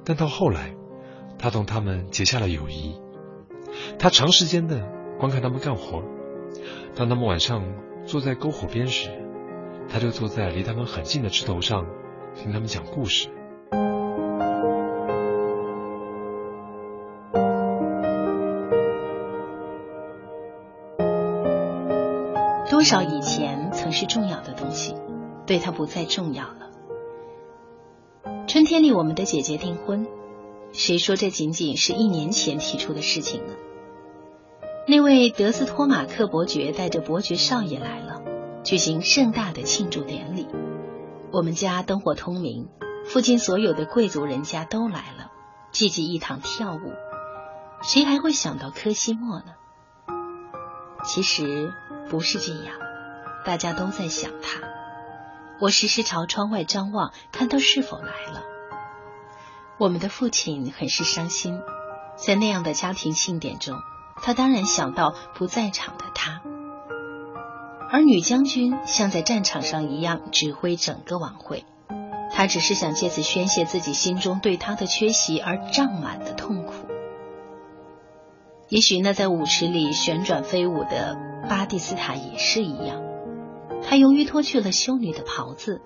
[0.05, 0.75] 但到后来，
[1.39, 2.95] 他同他们结下了友谊。
[3.99, 6.03] 他长时间的观看他们干活，
[6.95, 7.63] 当他们晚上
[8.07, 9.11] 坐在篝火边时，
[9.89, 11.87] 他就坐在离他们很近的枝头上，
[12.35, 13.29] 听他们讲故事。
[22.79, 24.95] 多少以前曾是重要的东西，
[25.49, 26.71] 对他不再重要了。
[28.47, 30.07] 春天里，我们的姐姐订婚，
[30.73, 33.55] 谁说这仅仅是一年前提出的事情呢？
[34.87, 38.23] 那位德斯托马克伯爵带着伯爵少爷来了，
[38.63, 40.47] 举行盛大的庆祝典礼。
[41.33, 42.69] 我们家灯火通明，
[43.07, 45.33] 附近所有的贵族人家都来了，
[45.73, 46.93] 聚集一堂跳舞。
[47.83, 49.47] 谁还会想到科西莫呢？
[51.05, 51.73] 其实
[52.09, 52.75] 不是这样，
[53.45, 54.61] 大家都在想他。
[55.61, 58.43] 我时时朝窗外张望，看他是否来了。
[59.79, 61.61] 我们的父亲很是伤心，
[62.17, 63.79] 在那样的家庭庆典中。
[64.21, 66.43] 他当然想到不在场的他，
[67.91, 71.65] 而女将军像在战场上一样指挥整个晚会。
[72.31, 76.75] 她只是想借此宣泄自己心中对他的缺席而胀满的痛苦。
[78.69, 81.17] 也许那在舞池里旋转飞舞的
[81.49, 83.03] 巴蒂斯塔也是一样。
[83.83, 85.81] 他由于脱去了修女的袍子，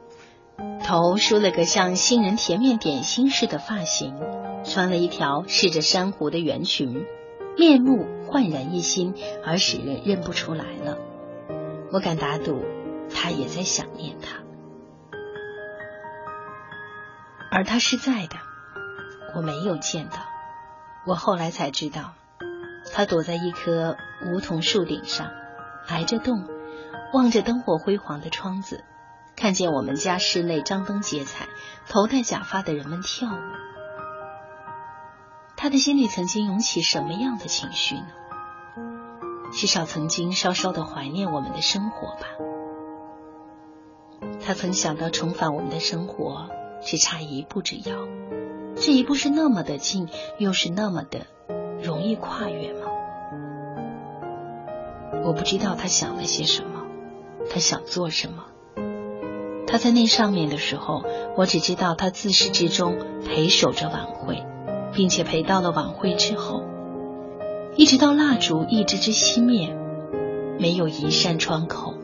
[0.82, 4.16] 头梳了个像新人甜面点心似的发型，
[4.64, 7.04] 穿了一条饰着珊瑚的圆裙。
[7.56, 9.14] 面目焕然一新，
[9.44, 10.96] 而使人认不出来了。
[11.92, 12.64] 我敢打赌，
[13.14, 14.38] 他也在想念他，
[17.50, 18.36] 而他是在的，
[19.36, 20.16] 我没有见到。
[21.06, 22.14] 我后来才知道，
[22.92, 25.30] 他躲在一棵梧桐树顶上，
[25.88, 26.46] 挨着洞，
[27.14, 28.84] 望着灯火辉煌的窗子，
[29.34, 31.48] 看见我们家室内张灯结彩、
[31.88, 33.38] 头戴假发的人们跳舞。
[35.56, 38.08] 他的心里曾经涌起什么样的情绪呢？
[39.52, 42.26] 至少曾经稍稍的怀念我们的生活吧。
[44.44, 46.50] 他曾想到重返我们的生活
[46.82, 47.96] 只差一步之遥，
[48.76, 51.26] 这一步是那么的近，又是那么的
[51.82, 52.86] 容易跨越吗？
[55.24, 56.84] 我不知道他想了些什么，
[57.50, 58.44] 他想做什么。
[59.66, 61.04] 他在那上面的时候，
[61.36, 64.44] 我只知道他自始至终陪守着晚会。
[64.94, 66.62] 并且陪到了晚会之后，
[67.76, 69.74] 一直到蜡烛一支支熄灭，
[70.58, 71.94] 没有一扇窗口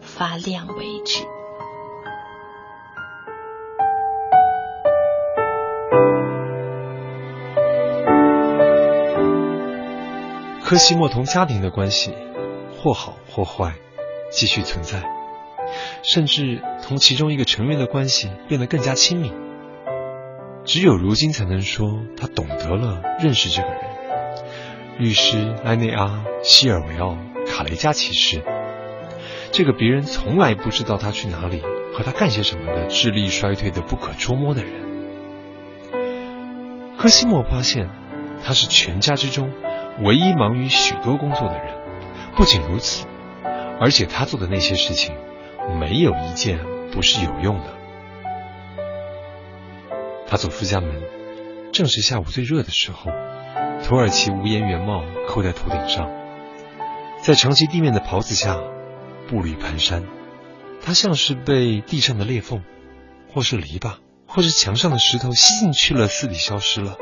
[0.00, 1.24] 发亮为止。
[10.70, 12.12] 科西莫同家庭的关系，
[12.76, 13.74] 或好或坏，
[14.30, 15.02] 继续存在，
[16.04, 19.32] 甚至同其中一个成员的关系变得更加亲密。
[20.64, 23.80] 只有如今才能说他懂得了认识这个人，
[24.96, 27.18] 律师埃内阿·希尔维奥·
[27.48, 28.40] 卡雷加骑士。
[29.50, 34.72] 这个别人从来不知道他去哪里和他干些什么的智力衰退的不可捉摸的人。
[36.96, 37.90] 科西莫发现，
[38.44, 39.50] 他是全家之中
[40.02, 41.74] 唯一忙于许多工作的人。
[42.36, 43.06] 不仅如此，
[43.80, 45.14] 而且他做的那些事情，
[45.78, 46.58] 没有一件
[46.92, 47.74] 不是有用的。
[50.26, 51.02] 他走出家门，
[51.72, 53.10] 正是下午最热的时候，
[53.82, 56.08] 土耳其无檐圆帽扣在头顶上，
[57.20, 58.58] 在长期地面的袍子下，
[59.28, 60.04] 步履蹒跚。
[60.82, 62.62] 他像是被地上的裂缝，
[63.34, 63.96] 或是篱笆，
[64.26, 66.96] 或是墙上的石头吸进去了似的消失了。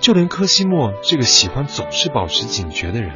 [0.00, 3.12] 就连科西莫这个喜欢总是保持警觉的人，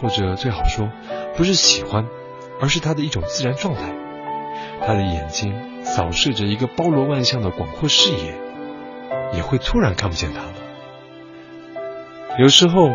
[0.00, 0.90] 或者最好说，
[1.36, 2.06] 不是喜欢，
[2.60, 3.94] 而是他的一种自然状态。
[4.86, 8.34] 他的眼睛扫视着一个包罗万象的广阔视野，
[9.34, 10.54] 也会突然看不见他了。
[12.38, 12.94] 有时候，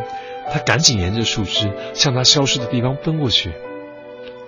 [0.51, 3.51] 他赶紧沿着树枝向他消失的地方奔过去，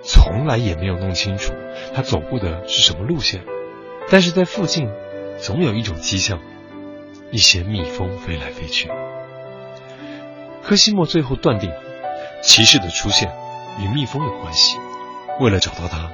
[0.02, 1.52] 从来也没有弄清楚
[1.94, 3.44] 他走过的是什么路线，
[4.10, 4.88] 但是在附近
[5.38, 6.40] 总有一种迹象，
[7.30, 8.90] 一些蜜蜂飞来飞去。
[10.62, 11.70] 科西莫最后断定，
[12.42, 13.32] 骑士的出现
[13.80, 14.78] 与蜜蜂有关系。
[15.40, 16.10] 为了找到他。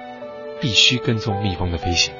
[0.61, 2.15] 必须跟踪蜜蜂的飞行，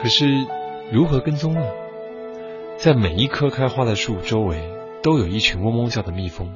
[0.00, 0.46] 可是
[0.92, 1.60] 如何跟踪呢？
[2.78, 4.62] 在每一棵开花的树周围
[5.02, 6.54] 都有一群嗡嗡叫的蜜蜂，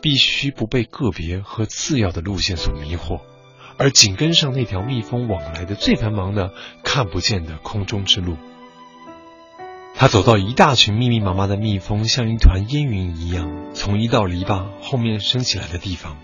[0.00, 3.18] 必须不被个别和次要的路线所迷惑，
[3.78, 6.52] 而紧跟上那条蜜蜂往来的最繁忙的
[6.84, 8.36] 看不见的空中之路。
[10.00, 16.16] 他走到一大群密密麻麻的蜜蜂像一团烟云一样从一道篱笆后面升起来的地方，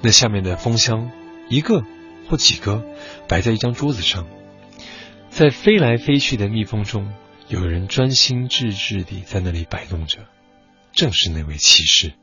[0.00, 1.10] 那下面的蜂箱。
[1.50, 1.82] 一个
[2.30, 2.82] 或几个
[3.28, 4.26] 摆在一张桌子上，
[5.28, 7.12] 在飞来飞去的蜜蜂中，
[7.48, 10.20] 有人专心致志地在那里摆弄着，
[10.94, 12.14] 正是那位骑士。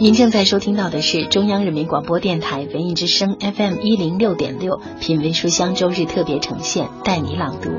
[0.00, 7.70] 您正在收听到的是中央人民广播电台文艺之声 FM 一零六点六品味书香周日特别呈现，带你朗读，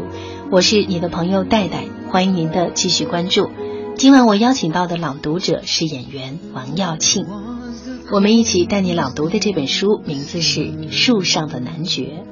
[0.51, 3.49] 我是你的朋友戴戴，欢迎您的继续关注。
[3.95, 7.26] 今晚我邀请到的朗读者是演员王耀庆，
[8.11, 10.59] 我们一起带你朗读的这本书名字是
[10.91, 12.26] 《树上的男爵》。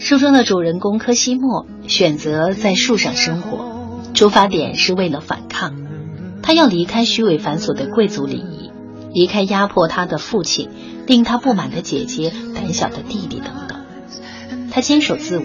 [0.00, 5.76] 书中的主人公科西莫选择在树上生活，出发点是为了反抗，
[6.48, 8.70] 他要离开虚伪繁琐的贵族礼仪，
[9.12, 10.70] 离开压迫他的父亲、
[11.06, 13.84] 令他不满的姐姐、胆小的弟弟等等。
[14.70, 15.44] 他坚守自我，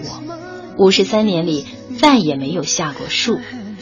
[0.78, 1.66] 五十三年里
[1.98, 3.38] 再也没有下过树。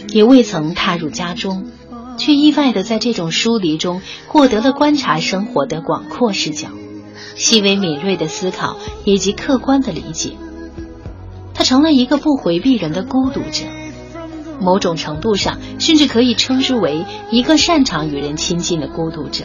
[0.08, 1.70] 也未曾踏入家中，
[2.18, 6.70] 却意外的在这种疏离中获得了观察生活的广阔视角、
[7.36, 10.32] 细微敏锐的思考以及客观的理解。
[11.54, 13.66] 他成了一个不回避人的孤独者，
[14.62, 19.44] 某种程度上甚至可以称之为一个擅长与人亲近的孤独者。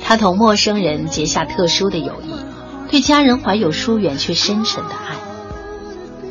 [0.00, 2.34] 他同陌生人结下特殊的友谊，
[2.90, 5.16] 对家人怀有疏远却深沉的爱。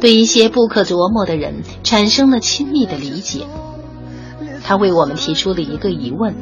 [0.02, 3.42] 对一些不可琢磨的人产生了亲密的理解，
[4.64, 6.36] 他为我们提出了一个疑问：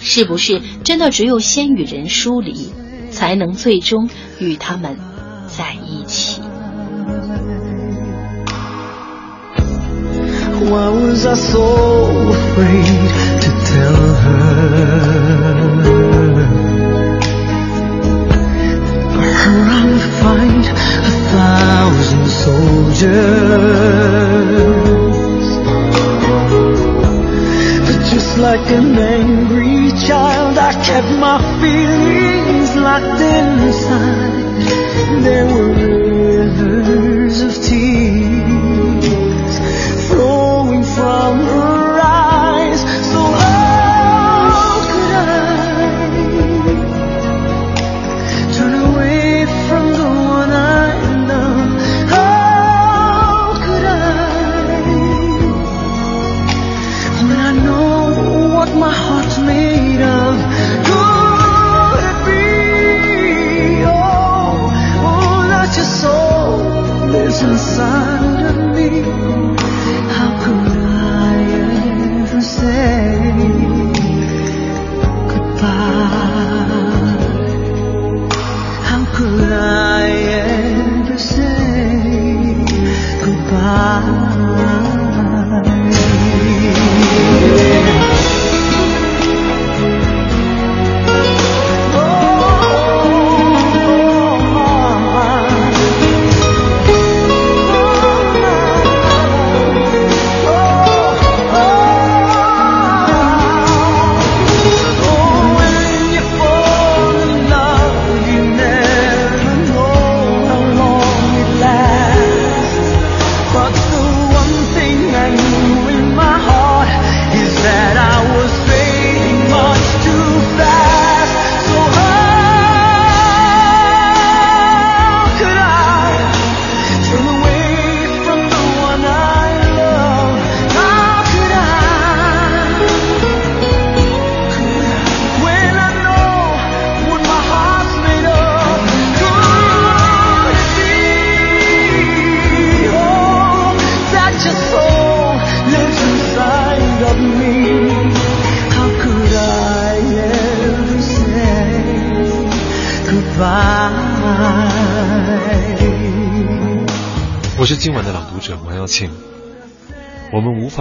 [0.00, 2.72] 是不是真的只有先与人疏离，
[3.10, 4.08] 才能最终
[4.38, 4.96] 与他们
[5.48, 6.40] 在一起
[10.60, 13.10] was I so afraid
[13.42, 14.48] to tell her?
[19.14, 23.08] For her I would fight a thousand soldiers.
[27.86, 34.46] But just like an angry child, I kept my feelings locked inside.
[35.22, 38.27] There were rivers of tears.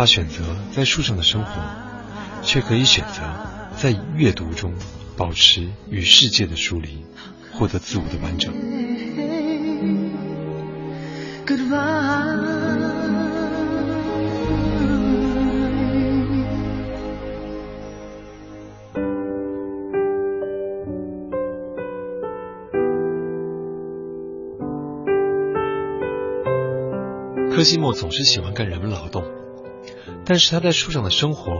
[0.07, 0.43] 选择
[0.73, 1.51] 在树上的生活，
[2.41, 3.21] 却可以选择
[3.77, 4.73] 在阅读中
[5.15, 7.05] 保持与世界的疏离，
[7.51, 8.53] 获得自我的完整。
[11.45, 12.57] Goodbye.
[27.55, 29.23] 柯西莫总是喜欢干人们劳动，
[30.27, 31.53] 但是他在树上的生活，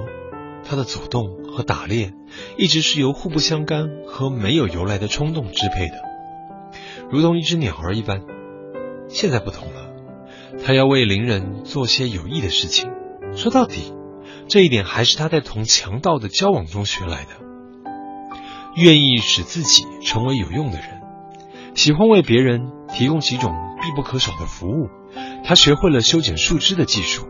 [0.65, 2.11] 他的走动和打猎，
[2.57, 6.01] 一直是由互不相干和没有由来的冲动支配的，
[7.09, 8.23] 如同一只鸟儿一般。
[9.07, 9.93] 现在不同了，
[10.65, 12.91] 他要为邻人做些有益的事情。
[13.37, 13.93] 说到底，
[14.49, 17.29] 这一点还是他在同强盗的交往中学来的。
[18.75, 21.01] 愿意使自己成为有用的人，
[21.73, 24.89] 喜欢为别人提供几种必不可少的服务。
[25.45, 27.29] 他学会了修剪树枝的技术。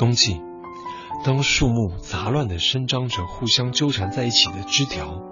[0.00, 0.40] 冬季，
[1.26, 5.22] 当树木杂乱地伸张着互相纠缠在一起的枝条，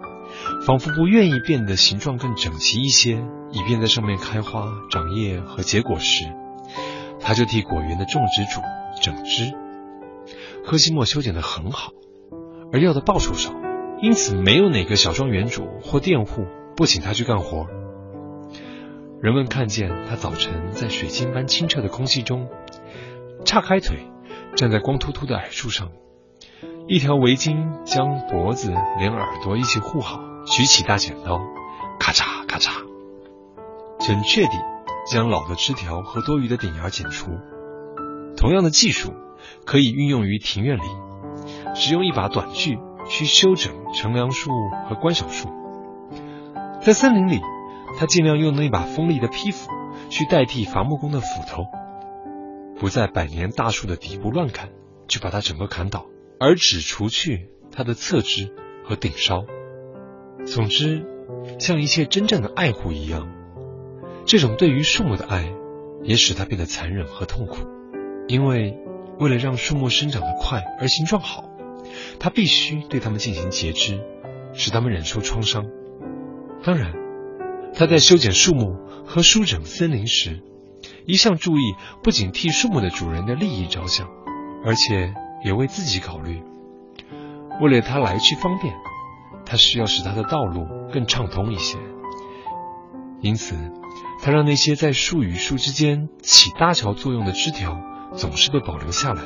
[0.67, 6.27] 仿佛不愿意变得形状更整齐一些，以便在上面开花、长叶和结果时，
[7.19, 8.61] 他就替果园的种植主
[9.01, 9.55] 整枝。
[10.67, 11.93] 科西莫修剪得很好，
[12.71, 13.55] 而要的报酬少，
[14.03, 16.45] 因此没有哪个小庄园主或佃户
[16.77, 17.67] 不请他去干活。
[19.23, 22.51] 人们看见他早晨在水晶般清澈的空气中，
[23.47, 24.07] 叉开腿，
[24.59, 25.91] 站在光秃秃的矮树上，
[26.89, 31.39] 一条围巾将脖子连耳朵一起护好，举起大剪刀，
[32.01, 32.73] 咔嚓咔嚓，
[34.05, 34.51] 准确地
[35.07, 37.31] 将老的枝条和多余的顶芽剪除。
[38.37, 39.15] 同样的技术
[39.65, 40.83] 可以运用于庭院里，
[41.77, 44.51] 使用一把短锯去修整乘凉树
[44.89, 45.49] 和观赏树。
[46.81, 47.41] 在森林里。
[47.99, 49.71] 他尽量用那把锋利的劈斧
[50.09, 51.65] 去代替伐木工的斧头，
[52.79, 54.71] 不在百年大树的底部乱砍，
[55.09, 56.07] 就把它整个砍倒，
[56.39, 58.53] 而只除去它的侧枝
[58.85, 59.45] 和顶梢。
[60.47, 61.05] 总之，
[61.59, 63.29] 像一切真正的爱护一样，
[64.25, 65.53] 这种对于树木的爱
[66.03, 67.67] 也使它变得残忍和痛苦，
[68.29, 68.79] 因为
[69.19, 71.51] 为了让树木生长得快而形状好，
[72.19, 74.01] 它必须对它们进行截肢，
[74.53, 75.67] 使它们忍受创伤。
[76.63, 76.95] 当然。
[77.75, 80.41] 他在修剪树木和舒整森林时，
[81.09, 84.07] 一向注意不仅替树木的主人的利益着想，
[84.63, 86.43] 而且也为自己考虑。
[87.63, 88.75] 为了他来去方便，
[89.47, 91.79] 他需要使他的道路更畅通一些。
[93.23, 93.57] 因此，
[94.21, 97.81] 他让那些在树与树之间起搭桥作用的枝条
[98.15, 99.23] 总是被保留下来，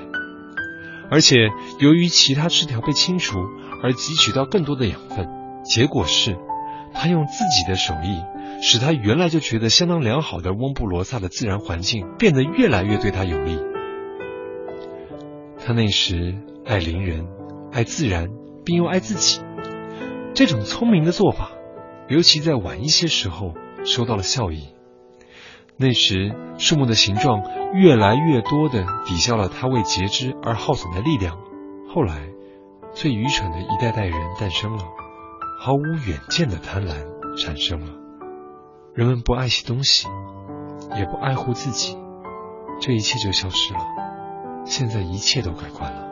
[1.10, 3.40] 而且由于其他枝条被清除
[3.82, 5.28] 而汲取到更多的养分，
[5.64, 6.38] 结果是，
[6.94, 8.22] 他用自己的手艺。
[8.60, 13.58] 使他原来就觉得相当良好的翁布罗萨的自然环境变得越来越对他有利。
[15.64, 16.36] 他那时
[16.66, 17.28] 爱邻人，
[17.72, 18.28] 爱自然，
[18.64, 19.40] 并又爱自己。
[20.34, 21.52] 这种聪明的做法，
[22.08, 24.68] 尤其在晚一些时候收到了效益。
[25.76, 27.42] 那时树木的形状
[27.74, 31.38] 越来越多的抵消了他为截肢而耗损的力量。
[31.88, 32.28] 后来，
[32.92, 34.84] 最愚蠢的一代代人诞生了，
[35.60, 36.96] 毫无远见的贪婪
[37.36, 38.01] 产生了。
[38.94, 40.06] 人们不爱惜东西，
[40.98, 41.96] 也不爱护自己，
[42.78, 43.80] 这一切就消失了。
[44.66, 46.06] 现在一切都改观了，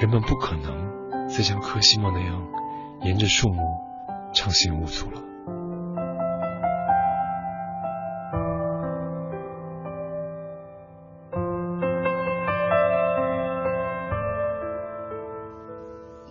[0.00, 2.42] 人们不可能再像科西莫那样
[3.02, 3.62] 沿着树木
[4.34, 5.22] 畅行无阻了。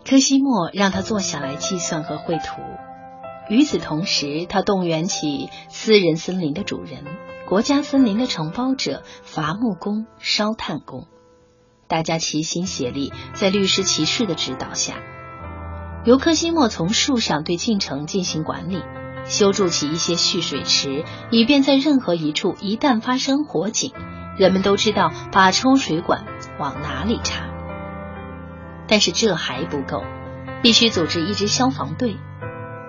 [0.03, 2.61] 科西莫让他坐下来计算和绘图。
[3.51, 7.03] 与此同时，他动员起私人森林的主人、
[7.45, 11.05] 国家森林的承包者、伐木工、烧炭工，
[11.89, 14.95] 大家齐心协力，在律师骑士的指导下，
[16.05, 18.81] 由科西莫从树上对进程进行管理，
[19.25, 23.91] 修筑起一些蓄水池，以便在任何一处一旦发生火警，
[24.37, 26.23] 人们都知道把抽水管
[26.57, 27.49] 往哪里插。
[28.87, 30.05] 但是这还不够，
[30.61, 32.15] 必须组织一支消防队。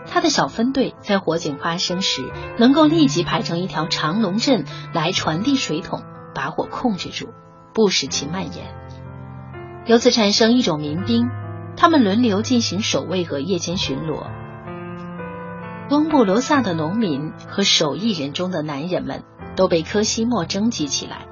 [0.07, 6.03] 他的小分队在火警发生时，能够立即排成一条长龙阵来传递水桶，
[6.35, 7.29] 把火控制住，
[7.73, 8.75] 不使其蔓延。
[9.87, 11.29] 由此产生一种民兵，
[11.77, 14.27] 他们轮流进行守卫和夜间巡逻。
[15.91, 19.25] 翁布罗萨的农民和手艺人中的男人们
[19.57, 21.27] 都被科西莫征集起来。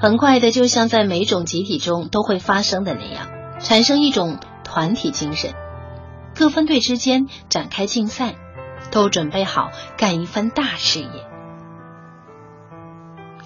[0.00, 3.28] 很快的，就像在每种集体中都会发生的那样，
[3.60, 5.52] 产生一种团体精神。
[6.42, 8.34] 各分队之间展开竞赛，
[8.90, 11.28] 都准备好干一番大事业。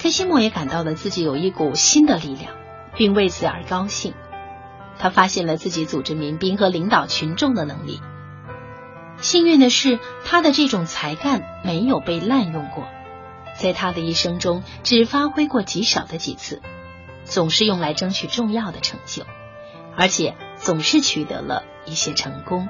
[0.00, 2.54] 柯西莫也感到了自己有一股新的力量，
[2.94, 4.14] 并为此而高兴。
[4.98, 8.00] 他发现了自己组织民兵和领导群众的能力。
[9.18, 12.88] 幸运的是，他的这种才干没有被滥用过，
[13.60, 16.62] 在他的一生中只发挥过极少的几次，
[17.24, 19.24] 总是用来争取重要的成就，
[19.98, 22.66] 而且总是取得了一些成功。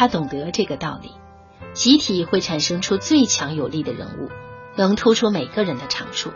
[0.00, 1.10] 他懂得这个道理：
[1.74, 4.30] 集体会产生出最强有力的人物，
[4.74, 6.30] 能突出每个人的长处。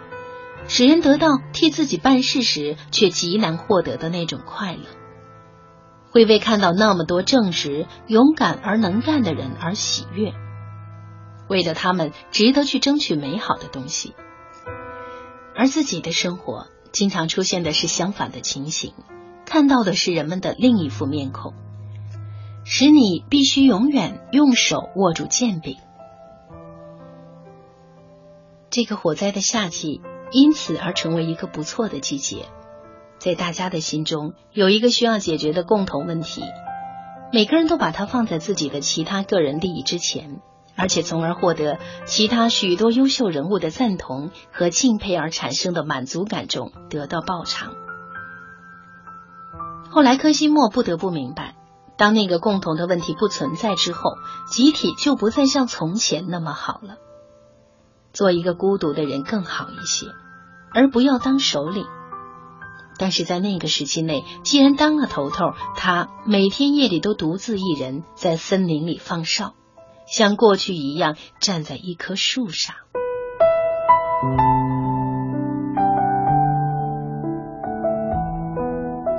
[0.68, 4.82] 使人得到替自己办事时却极难获得的那种快乐，
[6.10, 10.34] 会为看到那么多正直、勇敢而能干的人而喜悦，
[11.48, 14.14] 为了他们值得去争取美好的东西。
[15.56, 18.92] 而自己的生活经常出现的是相反的情形，
[19.46, 21.54] 看到的是人们的另一副面孔，
[22.64, 25.76] 使你必须永远用手握住剑柄。
[28.70, 30.00] 这个火灾的夏季。
[30.32, 32.46] 因此而成为一个不错的季节，
[33.18, 36.42] 在大家的心中有一个需要解决的共同问题，
[37.32, 40.40] 每个人都把它放在自己的其他个人利益之前，
[40.74, 47.74] 而且从而获得其他许多优秀人物的赞同和敬佩而产生的满足感中得到报偿。
[49.88, 51.54] 后来，科西莫不得不明白，
[51.96, 54.10] 当那个共同的问题不存在之后，
[54.50, 56.96] 集体就不再像从前那么好了。
[58.12, 60.06] 做一个孤独的人更好一些。
[60.76, 61.86] 而不要当首领。
[62.98, 69.54] 但是在那个时期内，既然当了头头，他每天夜里都独自一人在森林里放哨，
[70.06, 72.74] 像过去一样站在一棵树上。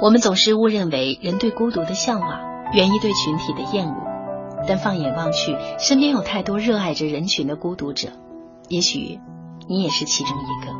[0.01, 3.95] 我们总是误认为人对孤独的向往源于对群体的厌恶，
[4.68, 8.09] 但放眼望去，身边有太多热爱着人群的孤独者，
[8.68, 9.20] 也许
[9.68, 10.74] 你也是其中一个。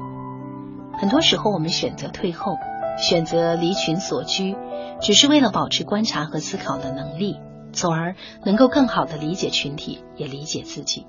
[0.98, 2.58] 很多时候，我们选择退后，
[2.98, 4.56] 选择离群所居，
[5.02, 7.38] 只是为了保持观察和思考的能力，
[7.74, 11.06] 从而能够更好的理解群体，也理解自己。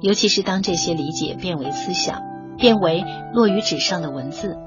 [0.00, 2.22] 尤其是当这些理解变为思想，
[2.58, 4.58] 变为落于纸上的文字，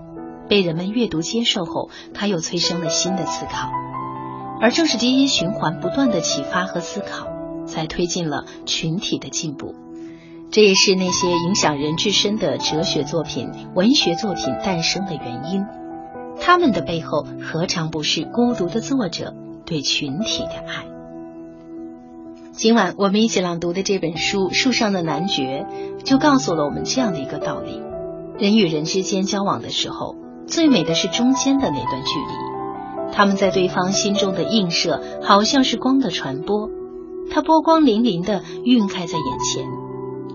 [0.50, 3.70] 被人们阅读接受后，它又催生了新的思考。
[4.60, 7.28] 而正是基因循环不断的启发和思考，
[7.66, 9.76] 才推进了群体的进步。
[10.50, 15.66] 这也是那些影响人至深的哲学作品、文学作品诞生的原因。
[16.40, 19.36] 他们的背后何尝不是孤独的作者
[19.66, 20.86] 对群体的爱？
[22.54, 25.68] 今晚我们一起朗读的这本书《树上的男爵》，
[26.04, 27.82] 就告诉了我们这样的一个道理：
[28.40, 30.16] 人与人之间交往的时候，
[30.48, 32.57] 最美的是中间的那段距离。
[33.12, 36.70] 他们在对方心中的映射，好像是光的传播，
[37.32, 39.66] 它波光粼粼的晕开在眼前。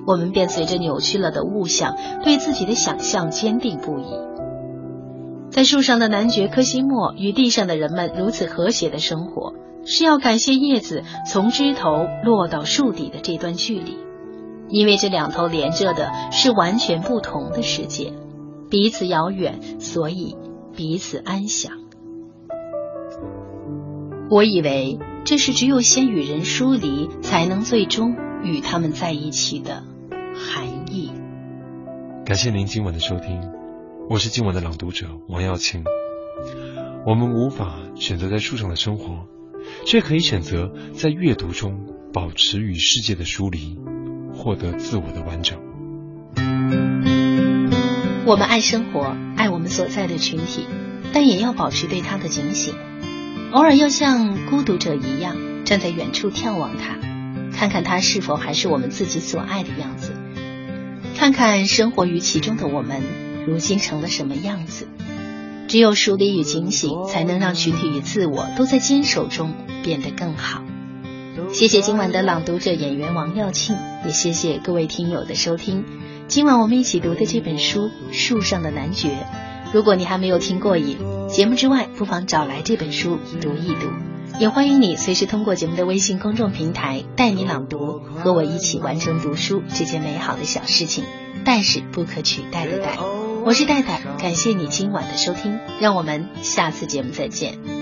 [0.07, 4.05] 我们便随着扭曲了的物象，对自己的想象坚定不移。
[5.51, 9.53] 在树上的男爵科西莫与地上的人们如此和谐的生活，
[9.85, 13.99] 是要感谢叶子从枝头落到树底的这段距离，
[14.69, 18.13] 因为这两头连着的是完全不同的世界，
[18.71, 20.37] 彼此遥远，所以
[20.75, 21.82] 彼此安详。
[24.33, 29.85] 我以为这是只有先与人疏离，才能最终与他们在一起的。
[30.35, 31.13] 含义。
[32.25, 33.43] 感谢您今晚的收听，
[34.09, 35.85] 我是今晚的朗读者王耀庆。
[37.07, 39.27] 我们无法选择在树上的生活，
[39.85, 43.77] 却可以选择在阅读中保持与世界的疏离，
[44.33, 45.59] 获得自我的完整。
[48.25, 50.65] 我们爱生活，爱我们所在的群体，
[51.13, 52.73] 但也要保持对它的警醒，
[53.53, 55.37] 偶尔要像孤独者一样，
[55.67, 56.97] 站在远处眺望他，
[57.55, 60.15] 看看他是否还是我们自己所爱的样子。
[61.19, 63.03] 看看生活于其中的我们，
[63.47, 64.89] 如今成了什么样子？
[65.69, 70.63] 只有疏离与警醒，才能让群体与自我都在坚守中变得更好。
[71.53, 73.77] 谢谢今晚的朗读者演员王耀庆，
[74.07, 75.85] 也谢谢各位听友的收听。
[76.27, 79.09] 今晚我们一起读的这本书《树上的男爵》，
[79.73, 80.99] 如果你还没有听过瘾，
[81.29, 83.89] 节目之外不妨找来这本书读一读。
[84.39, 91.05] 也欢迎你随时通过节目的微信公众平台带你朗读，和我一起完成读书这件美好的小事情。
[91.45, 92.99] 但是不可取代的代，
[93.45, 97.82] 我是戴戴，感谢你今晚的收听，让我们下次节目再见。